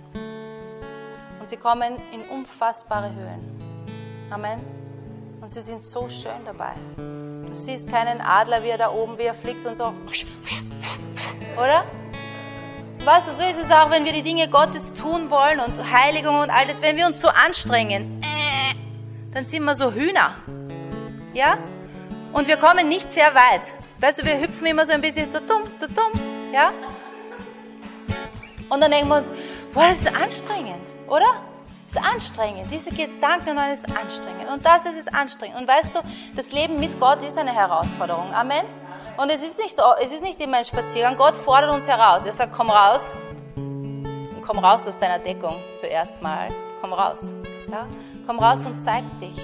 Und 1.41 1.49
sie 1.49 1.57
kommen 1.57 1.97
in 2.13 2.23
unfassbare 2.31 3.13
Höhen. 3.15 4.29
Amen. 4.31 4.61
Und 5.41 5.51
sie 5.51 5.61
sind 5.61 5.83
so 5.83 6.09
schön 6.09 6.45
dabei. 6.45 6.75
Du 7.49 7.55
siehst 7.55 7.91
keinen 7.91 8.21
Adler, 8.21 8.63
wie 8.63 8.69
er 8.69 8.77
da 8.77 8.91
oben, 8.91 9.17
wie 9.17 9.23
er 9.23 9.33
fliegt 9.33 9.65
und 9.65 9.75
so. 9.75 9.95
Oder? 11.57 11.87
Weißt 13.03 13.27
du, 13.27 13.33
so 13.33 13.43
ist 13.43 13.59
es 13.59 13.71
auch, 13.71 13.91
wenn 13.91 14.05
wir 14.05 14.13
die 14.13 14.23
Dinge 14.23 14.49
Gottes 14.49 14.93
tun 14.93 15.31
wollen 15.31 15.61
und 15.61 15.91
Heiligung 15.91 16.41
und 16.41 16.51
all 16.51 16.67
das, 16.67 16.83
wenn 16.83 16.97
wir 16.99 17.07
uns 17.07 17.23
so 17.23 17.29
anstrengen, 17.29 18.23
dann 19.33 19.47
sind 19.47 19.65
wir 19.65 19.75
so 19.75 19.93
Hühner. 19.93 20.35
Ja? 21.33 21.57
Und 22.35 22.49
wir 22.49 22.59
kommen 22.59 22.87
nicht 22.87 23.15
sehr 23.15 23.35
weit. 23.35 23.73
Weißt 23.99 24.21
du, 24.21 24.27
wir 24.27 24.39
hüpfen 24.39 24.67
immer 24.67 24.85
so 24.85 24.93
ein 24.93 25.01
bisschen 25.01 25.33
dumm, 25.33 25.63
dumm, 25.81 26.21
ja? 26.53 26.71
Und 28.69 28.81
dann 28.83 28.91
denken 28.91 29.09
wir 29.09 29.17
uns, 29.17 29.33
boah, 29.73 29.89
das 29.89 30.01
ist 30.01 30.15
anstrengend, 30.15 30.87
oder? 31.07 31.48
Das 31.89 31.97
ist 31.97 32.13
anstrengend. 32.13 32.71
Diese 32.71 32.91
Gedanken 32.91 33.55
nein, 33.55 33.73
ist 33.73 33.87
anstrengend. 33.89 34.51
Und 34.53 34.65
das 34.65 34.85
ist 34.85 34.99
es 34.99 35.09
anstrengend. 35.09 35.59
Und 35.59 35.67
weißt 35.67 35.95
du, 35.95 36.01
das 36.37 36.53
Leben 36.53 36.79
mit 36.79 37.01
Gott 37.01 37.23
ist 37.23 37.39
eine 37.39 37.55
Herausforderung. 37.55 38.35
Amen. 38.35 38.67
Und 39.17 39.31
es 39.31 39.43
ist 39.43 39.59
nicht, 39.59 39.75
es 40.03 40.13
ist 40.13 40.23
nicht 40.23 40.39
immer 40.41 40.59
ein 40.59 40.67
Spaziergang. 40.67 41.17
Gott 41.17 41.35
fordert 41.35 41.71
uns 41.71 41.89
heraus. 41.89 42.27
Er 42.27 42.33
sagt, 42.35 42.53
komm 42.53 42.69
raus. 42.69 43.17
Komm 43.55 44.59
raus 44.59 44.87
aus 44.87 44.99
deiner 44.99 45.19
Deckung 45.19 45.57
zuerst 45.79 46.21
mal. 46.21 46.49
Komm 46.83 46.93
raus. 46.93 47.33
Ja? 47.71 47.87
Komm 48.27 48.39
raus 48.39 48.67
und 48.67 48.81
zeig 48.83 49.05
dich. 49.19 49.39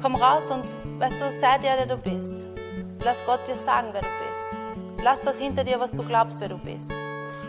Komm 0.00 0.16
raus 0.16 0.50
und, 0.50 0.64
weißt 0.98 1.20
du, 1.20 1.30
sei 1.32 1.58
der, 1.58 1.84
der 1.84 1.86
du 1.86 1.96
bist. 1.98 2.46
Lass 3.04 3.24
Gott 3.26 3.46
dir 3.46 3.56
sagen, 3.56 3.88
wer 3.92 4.00
du 4.00 4.08
bist. 4.28 5.04
Lass 5.04 5.20
das 5.20 5.38
hinter 5.38 5.64
dir, 5.64 5.78
was 5.78 5.92
du 5.92 6.02
glaubst, 6.02 6.40
wer 6.40 6.48
du 6.48 6.58
bist. 6.58 6.90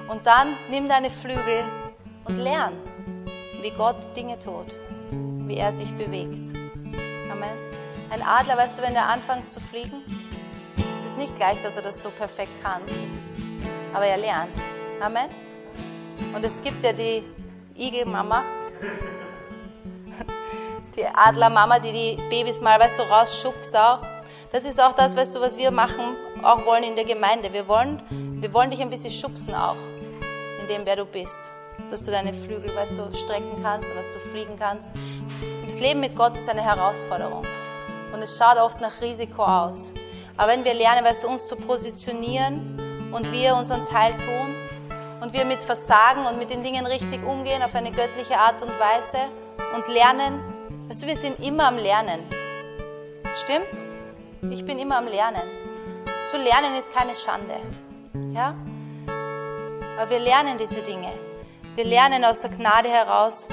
Und 0.10 0.28
dann 0.28 0.58
nimm 0.70 0.90
deine 0.90 1.10
Flügel 1.10 1.64
und 2.26 2.38
lern, 2.38 2.74
wie 3.62 3.72
Gott 3.72 4.16
Dinge 4.16 4.40
tut, 4.40 4.74
wie 5.12 5.58
er 5.58 5.74
sich 5.74 5.92
bewegt. 5.94 6.56
Amen. 7.32 7.58
Ein 8.10 8.24
Adler, 8.24 8.58
weißt 8.58 8.80
du, 8.80 8.84
wenn 8.84 8.96
er 8.96 9.08
anfängt 9.08 9.52
zu 9.52 9.60
fliegen, 9.60 10.02
ist 10.78 11.06
es 11.06 11.18
nicht 11.18 11.36
gleich, 11.36 11.62
dass 11.62 11.76
er 11.76 11.84
das 11.84 12.02
so 12.02 12.10
perfekt 12.10 12.52
kann, 12.64 12.82
aber 13.94 14.06
er 14.06 14.18
lernt. 14.18 14.58
Amen. 15.02 15.28
Und 16.34 16.46
es 16.46 16.62
gibt 16.62 16.84
ja 16.84 16.94
die 16.94 17.24
Igelmama, 17.76 18.44
die 20.96 21.06
Adlermama, 21.06 21.80
die 21.80 21.92
die 21.92 22.18
Babys 22.30 22.62
mal, 22.62 22.80
weißt 22.80 23.00
du, 23.00 23.04
rausschubst 23.04 23.76
auch. 23.76 24.00
Das 24.52 24.66
ist 24.66 24.82
auch 24.82 24.94
das, 24.94 25.16
weißt 25.16 25.36
du, 25.36 25.42
was 25.42 25.58
wir 25.58 25.72
machen, 25.72 26.16
auch 26.44 26.66
wollen 26.66 26.84
in 26.84 26.96
der 26.96 27.06
Gemeinde. 27.06 27.54
Wir 27.54 27.68
wollen, 27.68 28.02
wir 28.42 28.54
wollen 28.54 28.72
dich 28.72 28.82
ein 28.82 28.90
bisschen 28.90 29.12
schubsen 29.12 29.54
auch, 29.54 29.78
in 30.62 30.68
dem, 30.68 30.86
wer 30.86 30.96
du 30.96 31.06
bist. 31.06 31.52
Dass 31.92 32.04
du 32.04 32.12
deine 32.12 32.34
Flügel, 32.34 32.76
weißt 32.76 32.98
du, 32.98 33.14
strecken 33.16 33.62
kannst 33.64 33.90
und 33.90 33.96
dass 33.96 34.12
du 34.12 34.20
fliegen 34.20 34.56
kannst. 34.58 34.92
Das 35.66 35.80
Leben 35.80 36.00
mit 36.00 36.16
Gott 36.16 36.36
ist 36.36 36.50
eine 36.50 36.62
Herausforderung. 36.62 37.46
Und 38.14 38.22
es 38.22 38.38
schaut 38.38 38.58
oft 38.58 38.82
nach 38.82 39.02
Risiko 39.02 39.44
aus. 39.44 39.94
Aber 40.38 40.52
wenn 40.52 40.64
wir 40.64 40.74
lernen, 40.74 41.06
weißt 41.06 41.24
du, 41.24 41.28
uns 41.28 41.46
zu 41.46 41.56
positionieren 41.56 43.12
und 43.12 43.32
wir 43.32 43.56
unseren 43.56 43.86
Teil 43.86 44.16
tun 44.18 44.56
und 45.22 45.34
wir 45.34 45.46
mit 45.46 45.62
Versagen 45.62 46.26
und 46.26 46.38
mit 46.38 46.50
den 46.50 46.64
Dingen 46.64 46.86
richtig 46.86 47.24
umgehen 47.26 47.62
auf 47.62 47.76
eine 47.76 47.92
göttliche 47.92 48.38
Art 48.38 48.62
und 48.62 48.72
Weise 48.80 49.30
und 49.76 49.88
lernen, 49.88 50.42
weißt 50.88 51.04
du, 51.04 51.08
wir 51.08 51.18
sind 51.18 51.40
immer 51.40 51.68
am 51.68 51.78
Lernen. 51.78 52.22
Stimmt's? 53.44 53.86
Ich 54.50 54.66
bin 54.66 54.80
immer 54.80 54.98
am 54.98 55.08
Lernen. 55.08 55.42
Zu 56.28 56.38
lernen 56.38 56.76
ist 56.76 56.94
keine 56.94 57.16
Schande. 57.16 57.56
Ja? 58.34 58.56
Aber 60.00 60.10
wir 60.10 60.20
lernen 60.20 60.58
diese 60.58 60.82
Dinge. 60.82 61.12
Wir 61.80 61.86
lernen 61.86 62.26
aus 62.26 62.42
der 62.42 62.50
Gnade 62.50 62.90
heraus 62.90 63.48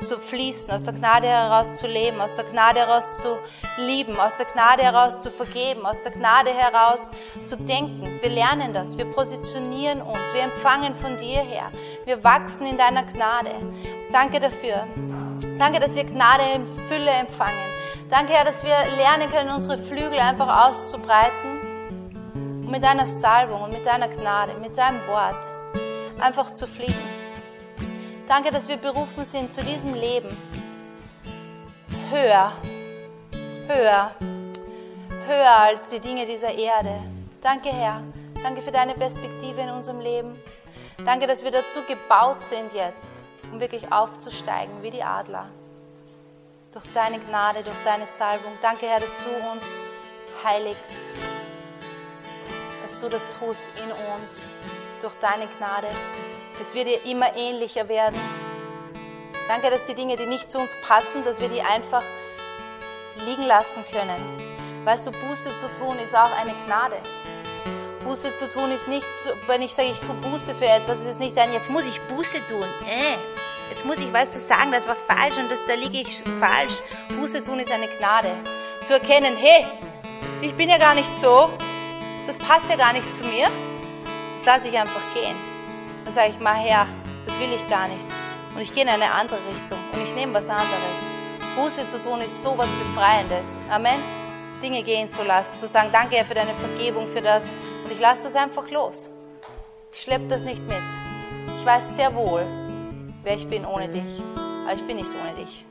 zu 0.00 0.20
fließen, 0.20 0.72
aus 0.72 0.84
der 0.84 0.92
Gnade 0.92 1.26
heraus 1.26 1.74
zu 1.74 1.88
leben, 1.88 2.20
aus 2.20 2.34
der 2.34 2.44
Gnade 2.44 2.78
heraus 2.78 3.20
zu 3.20 3.36
lieben, 3.78 4.16
aus 4.16 4.36
der 4.36 4.46
Gnade 4.46 4.84
heraus 4.84 5.18
zu 5.18 5.28
vergeben, 5.28 5.84
aus 5.84 6.00
der 6.02 6.12
Gnade 6.12 6.50
heraus 6.50 7.10
zu 7.44 7.56
denken. 7.56 8.20
Wir 8.20 8.30
lernen 8.30 8.72
das, 8.72 8.96
wir 8.96 9.06
positionieren 9.06 10.02
uns, 10.02 10.32
wir 10.32 10.42
empfangen 10.42 10.94
von 10.94 11.16
dir 11.16 11.40
her, 11.40 11.72
wir 12.04 12.22
wachsen 12.22 12.64
in 12.64 12.78
deiner 12.78 13.02
Gnade. 13.02 13.50
Danke 14.12 14.38
dafür. 14.38 14.86
Danke, 15.58 15.80
dass 15.80 15.96
wir 15.96 16.04
Gnade 16.04 16.44
in 16.54 16.64
Fülle 16.86 17.10
empfangen. 17.10 17.58
Danke, 18.08 18.34
Herr, 18.34 18.44
dass 18.44 18.62
wir 18.62 18.76
lernen 18.96 19.28
können, 19.32 19.50
unsere 19.50 19.78
Flügel 19.78 20.20
einfach 20.20 20.68
auszubreiten 20.68 21.58
und 22.34 22.70
mit 22.70 22.84
deiner 22.84 23.06
Salbung 23.06 23.62
und 23.62 23.72
mit 23.72 23.84
deiner 23.84 24.06
Gnade, 24.06 24.54
mit 24.60 24.78
deinem 24.78 25.04
Wort 25.08 25.52
einfach 26.20 26.54
zu 26.54 26.68
fliegen. 26.68 27.11
Danke, 28.34 28.50
dass 28.50 28.66
wir 28.66 28.78
berufen 28.78 29.26
sind 29.26 29.52
zu 29.52 29.62
diesem 29.62 29.92
Leben. 29.92 30.34
Höher, 32.10 32.54
höher, 33.68 34.14
höher 35.26 35.56
als 35.58 35.88
die 35.88 36.00
Dinge 36.00 36.24
dieser 36.24 36.50
Erde. 36.50 36.98
Danke, 37.42 37.68
Herr. 37.68 38.02
Danke 38.42 38.62
für 38.62 38.72
deine 38.72 38.94
Perspektive 38.94 39.60
in 39.60 39.68
unserem 39.68 40.00
Leben. 40.00 40.34
Danke, 41.04 41.26
dass 41.26 41.44
wir 41.44 41.50
dazu 41.50 41.80
gebaut 41.82 42.40
sind 42.40 42.72
jetzt, 42.72 43.22
um 43.52 43.60
wirklich 43.60 43.92
aufzusteigen 43.92 44.82
wie 44.82 44.90
die 44.90 45.02
Adler 45.02 45.50
durch 46.72 46.86
deine 46.94 47.18
Gnade, 47.18 47.62
durch 47.62 47.84
deine 47.84 48.06
Salbung. 48.06 48.52
Danke, 48.62 48.86
Herr, 48.86 49.00
dass 49.00 49.18
du 49.18 49.52
uns 49.52 49.76
heiligst, 50.42 51.02
dass 52.80 52.98
du 52.98 53.10
das 53.10 53.28
tust 53.28 53.64
in 53.76 53.92
uns, 54.16 54.46
durch 55.02 55.16
deine 55.16 55.48
Gnade, 55.58 55.88
dass 56.62 56.76
wir 56.76 56.84
dir 56.84 57.04
immer 57.04 57.36
ähnlicher 57.36 57.88
werden. 57.88 58.20
Danke, 59.48 59.68
dass 59.68 59.82
die 59.84 59.96
Dinge, 59.96 60.14
die 60.14 60.26
nicht 60.26 60.48
zu 60.48 60.60
uns 60.60 60.76
passen, 60.86 61.24
dass 61.24 61.40
wir 61.40 61.48
die 61.48 61.60
einfach 61.60 62.04
liegen 63.26 63.42
lassen 63.42 63.84
können. 63.90 64.22
Weißt 64.84 65.04
du, 65.08 65.10
Buße 65.10 65.56
zu 65.56 65.66
tun 65.76 65.98
ist 65.98 66.14
auch 66.14 66.30
eine 66.30 66.54
Gnade. 66.64 66.98
Buße 68.04 68.36
zu 68.36 68.48
tun 68.48 68.70
ist 68.70 68.86
nicht, 68.86 69.04
wenn 69.48 69.60
ich 69.60 69.74
sage, 69.74 69.88
ich 69.88 69.98
tue 69.98 70.14
Buße 70.14 70.54
für 70.54 70.66
etwas, 70.66 71.00
ist 71.00 71.06
es 71.06 71.18
nicht 71.18 71.36
ein, 71.36 71.52
jetzt 71.52 71.68
muss 71.68 71.84
ich 71.84 72.00
Buße 72.02 72.38
tun. 72.46 72.68
Äh, 72.86 73.16
Jetzt 73.70 73.84
muss 73.86 73.96
ich, 73.96 74.12
weißt 74.12 74.34
du, 74.34 74.38
sagen, 74.38 74.70
das 74.70 74.86
war 74.86 74.94
falsch 74.94 75.38
und 75.38 75.50
das, 75.50 75.60
da 75.66 75.74
liege 75.74 75.98
ich 75.98 76.22
falsch. 76.38 76.74
Buße 77.18 77.42
tun 77.42 77.58
ist 77.58 77.72
eine 77.72 77.88
Gnade. 77.88 78.38
Zu 78.84 78.92
erkennen, 78.92 79.34
hey, 79.36 79.64
ich 80.42 80.54
bin 80.54 80.68
ja 80.68 80.78
gar 80.78 80.94
nicht 80.94 81.16
so, 81.16 81.50
das 82.28 82.38
passt 82.38 82.68
ja 82.68 82.76
gar 82.76 82.92
nicht 82.92 83.12
zu 83.12 83.24
mir, 83.24 83.50
das 84.34 84.44
lasse 84.44 84.68
ich 84.68 84.78
einfach 84.78 85.00
gehen. 85.14 85.51
Dann 86.12 86.24
sage 86.26 86.34
ich 86.36 86.40
mal, 86.40 86.56
Herr, 86.56 86.86
das 87.24 87.40
will 87.40 87.50
ich 87.54 87.66
gar 87.70 87.88
nicht. 87.88 88.06
Und 88.54 88.60
ich 88.60 88.70
gehe 88.70 88.82
in 88.82 88.90
eine 88.90 89.10
andere 89.12 89.38
Richtung 89.50 89.78
und 89.94 90.02
ich 90.02 90.14
nehme 90.14 90.34
was 90.34 90.50
anderes. 90.50 90.68
Buße 91.56 91.88
zu 91.88 91.98
tun 91.98 92.20
ist 92.20 92.42
so 92.42 92.52
was 92.58 92.70
Befreiendes. 92.70 93.58
Amen. 93.70 93.98
Dinge 94.62 94.82
gehen 94.82 95.08
zu 95.08 95.22
lassen, 95.22 95.56
zu 95.56 95.66
sagen, 95.66 95.88
danke 95.90 96.16
Herr 96.16 96.26
für 96.26 96.34
deine 96.34 96.52
Vergebung, 96.56 97.08
für 97.08 97.22
das. 97.22 97.50
Und 97.82 97.92
ich 97.92 97.98
lasse 97.98 98.24
das 98.24 98.36
einfach 98.36 98.70
los. 98.70 99.10
Ich 99.90 100.02
schleppe 100.02 100.26
das 100.28 100.44
nicht 100.44 100.62
mit. 100.66 100.82
Ich 101.58 101.64
weiß 101.64 101.96
sehr 101.96 102.14
wohl, 102.14 102.44
wer 103.22 103.34
ich 103.34 103.48
bin 103.48 103.64
ohne 103.64 103.88
dich. 103.88 104.22
Aber 104.64 104.74
ich 104.74 104.86
bin 104.86 104.96
nicht 104.98 105.12
ohne 105.18 105.42
dich. 105.42 105.64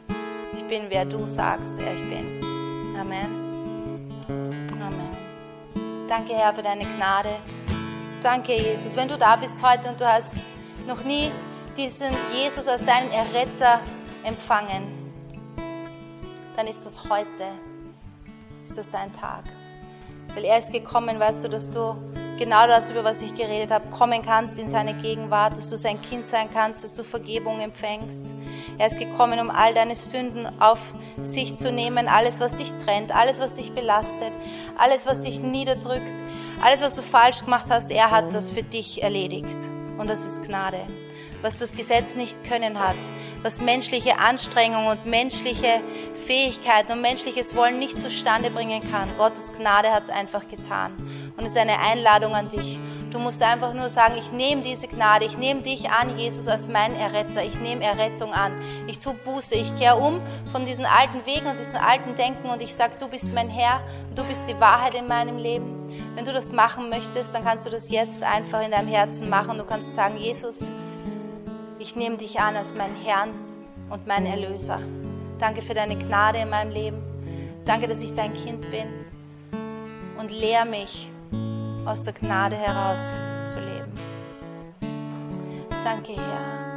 Ich 0.53 0.63
bin, 0.63 0.85
wer 0.89 1.05
du 1.05 1.27
sagst, 1.27 1.73
wer 1.77 1.93
ich 1.93 2.09
bin. 2.09 2.95
Amen. 2.99 4.25
Amen. 4.71 6.07
Danke, 6.07 6.33
Herr, 6.33 6.51
für 6.55 6.63
deine 6.63 6.85
Gnade. 6.97 7.29
Danke, 8.21 8.55
Jesus. 8.55 8.95
Wenn 8.95 9.07
du 9.07 9.17
da 9.17 9.35
bist 9.35 9.63
heute 9.63 9.89
und 9.89 9.99
du 9.99 10.07
hast 10.07 10.33
noch 10.85 11.03
nie 11.03 11.31
diesen 11.75 12.15
Jesus 12.31 12.67
als 12.67 12.85
deinen 12.85 13.09
Erretter 13.09 13.79
empfangen, 14.23 15.11
dann 16.55 16.67
ist 16.67 16.85
das 16.85 17.09
heute, 17.09 17.45
ist 18.63 18.77
das 18.77 18.91
dein 18.91 19.11
Tag. 19.11 19.45
Weil 20.35 20.45
er 20.45 20.59
ist 20.59 20.71
gekommen, 20.71 21.19
weißt 21.19 21.43
du, 21.43 21.49
dass 21.49 21.71
du 21.71 21.95
genau 22.37 22.67
das, 22.67 22.91
über 22.91 23.03
was 23.03 23.23
ich 23.23 23.33
geredet 23.33 23.71
habe, 23.71 23.89
kommen 23.89 24.21
kannst 24.21 24.59
in 24.59 24.69
seine 24.69 24.93
Gegenwart, 24.93 25.57
dass 25.57 25.71
du 25.71 25.77
sein 25.77 25.99
Kind 25.99 26.27
sein 26.27 26.49
kannst, 26.53 26.83
dass 26.83 26.93
du 26.93 27.03
Vergebung 27.03 27.59
empfängst. 27.59 28.25
Er 28.77 28.85
ist 28.85 28.99
gekommen, 28.99 29.39
um 29.39 29.49
all 29.49 29.73
deine 29.73 29.95
Sünden 29.95 30.47
auf 30.61 30.93
sich 31.21 31.57
zu 31.57 31.71
nehmen, 31.71 32.07
alles, 32.07 32.39
was 32.39 32.55
dich 32.55 32.71
trennt, 32.85 33.15
alles, 33.15 33.39
was 33.39 33.55
dich 33.55 33.73
belastet, 33.73 34.31
alles, 34.77 35.07
was 35.07 35.21
dich 35.21 35.41
niederdrückt, 35.41 36.23
alles, 36.61 36.81
was 36.81 36.95
du 36.95 37.01
falsch 37.01 37.43
gemacht 37.43 37.67
hast. 37.69 37.91
Er 37.91 38.11
hat 38.11 38.33
das 38.33 38.51
für 38.51 38.63
dich 38.63 39.03
erledigt. 39.03 39.57
Und 39.97 40.09
das 40.09 40.25
ist 40.25 40.43
Gnade 40.43 40.87
was 41.41 41.57
das 41.57 41.71
Gesetz 41.71 42.15
nicht 42.15 42.43
können 42.43 42.79
hat, 42.79 42.95
was 43.41 43.61
menschliche 43.61 44.19
Anstrengung 44.19 44.87
und 44.87 45.05
menschliche 45.05 45.81
Fähigkeiten 46.27 46.93
und 46.93 47.01
menschliches 47.01 47.55
Wollen 47.55 47.79
nicht 47.79 47.99
zustande 47.99 48.51
bringen 48.51 48.81
kann. 48.91 49.09
Gottes 49.17 49.53
Gnade 49.53 49.91
hat 49.91 50.03
es 50.03 50.09
einfach 50.09 50.47
getan. 50.47 50.93
Und 51.37 51.45
es 51.45 51.51
ist 51.51 51.57
eine 51.57 51.79
Einladung 51.79 52.35
an 52.35 52.49
dich. 52.49 52.79
Du 53.11 53.19
musst 53.19 53.43
einfach 53.43 53.73
nur 53.73 53.89
sagen, 53.89 54.13
ich 54.17 54.31
nehme 54.31 54.61
diese 54.61 54.87
Gnade, 54.87 55.25
ich 55.25 55.37
nehme 55.37 55.61
dich 55.61 55.89
an, 55.89 56.17
Jesus, 56.17 56.47
als 56.47 56.69
mein 56.69 56.95
Erretter. 56.95 57.43
Ich 57.43 57.59
nehme 57.59 57.83
Errettung 57.83 58.33
an. 58.33 58.53
Ich 58.87 58.99
tue 58.99 59.13
Buße, 59.13 59.55
ich 59.55 59.77
kehre 59.77 59.97
um 59.97 60.21
von 60.51 60.65
diesen 60.65 60.85
alten 60.85 61.25
Wegen 61.25 61.47
und 61.47 61.59
diesen 61.59 61.75
alten 61.77 62.15
Denken 62.15 62.47
und 62.49 62.61
ich 62.61 62.73
sage, 62.73 62.95
du 62.97 63.09
bist 63.09 63.33
mein 63.33 63.49
Herr 63.49 63.81
du 64.15 64.23
bist 64.25 64.47
die 64.47 64.59
Wahrheit 64.59 64.95
in 64.95 65.07
meinem 65.07 65.37
Leben. 65.37 65.87
Wenn 66.15 66.25
du 66.25 66.33
das 66.33 66.51
machen 66.51 66.89
möchtest, 66.89 67.33
dann 67.33 67.43
kannst 67.43 67.65
du 67.65 67.69
das 67.69 67.89
jetzt 67.89 68.23
einfach 68.23 68.63
in 68.63 68.71
deinem 68.71 68.87
Herzen 68.87 69.29
machen. 69.29 69.57
Du 69.57 69.63
kannst 69.63 69.93
sagen, 69.93 70.17
Jesus, 70.17 70.71
ich 71.79 71.95
nehme 71.95 72.17
dich 72.17 72.39
an 72.39 72.55
als 72.55 72.73
mein 72.73 72.95
Herrn 72.95 73.31
und 73.89 74.07
mein 74.07 74.25
Erlöser. 74.25 74.79
Danke 75.39 75.61
für 75.61 75.73
deine 75.73 75.95
Gnade 75.95 76.39
in 76.39 76.49
meinem 76.49 76.71
Leben. 76.71 77.01
Danke, 77.65 77.87
dass 77.87 78.01
ich 78.01 78.13
dein 78.13 78.33
Kind 78.33 78.69
bin. 78.71 78.87
Und 80.17 80.31
lehr 80.31 80.65
mich, 80.65 81.11
aus 81.85 82.03
der 82.03 82.13
Gnade 82.13 82.55
heraus 82.55 83.15
zu 83.45 83.59
leben. 83.59 83.91
Danke, 85.83 86.13
Herr. 86.13 86.70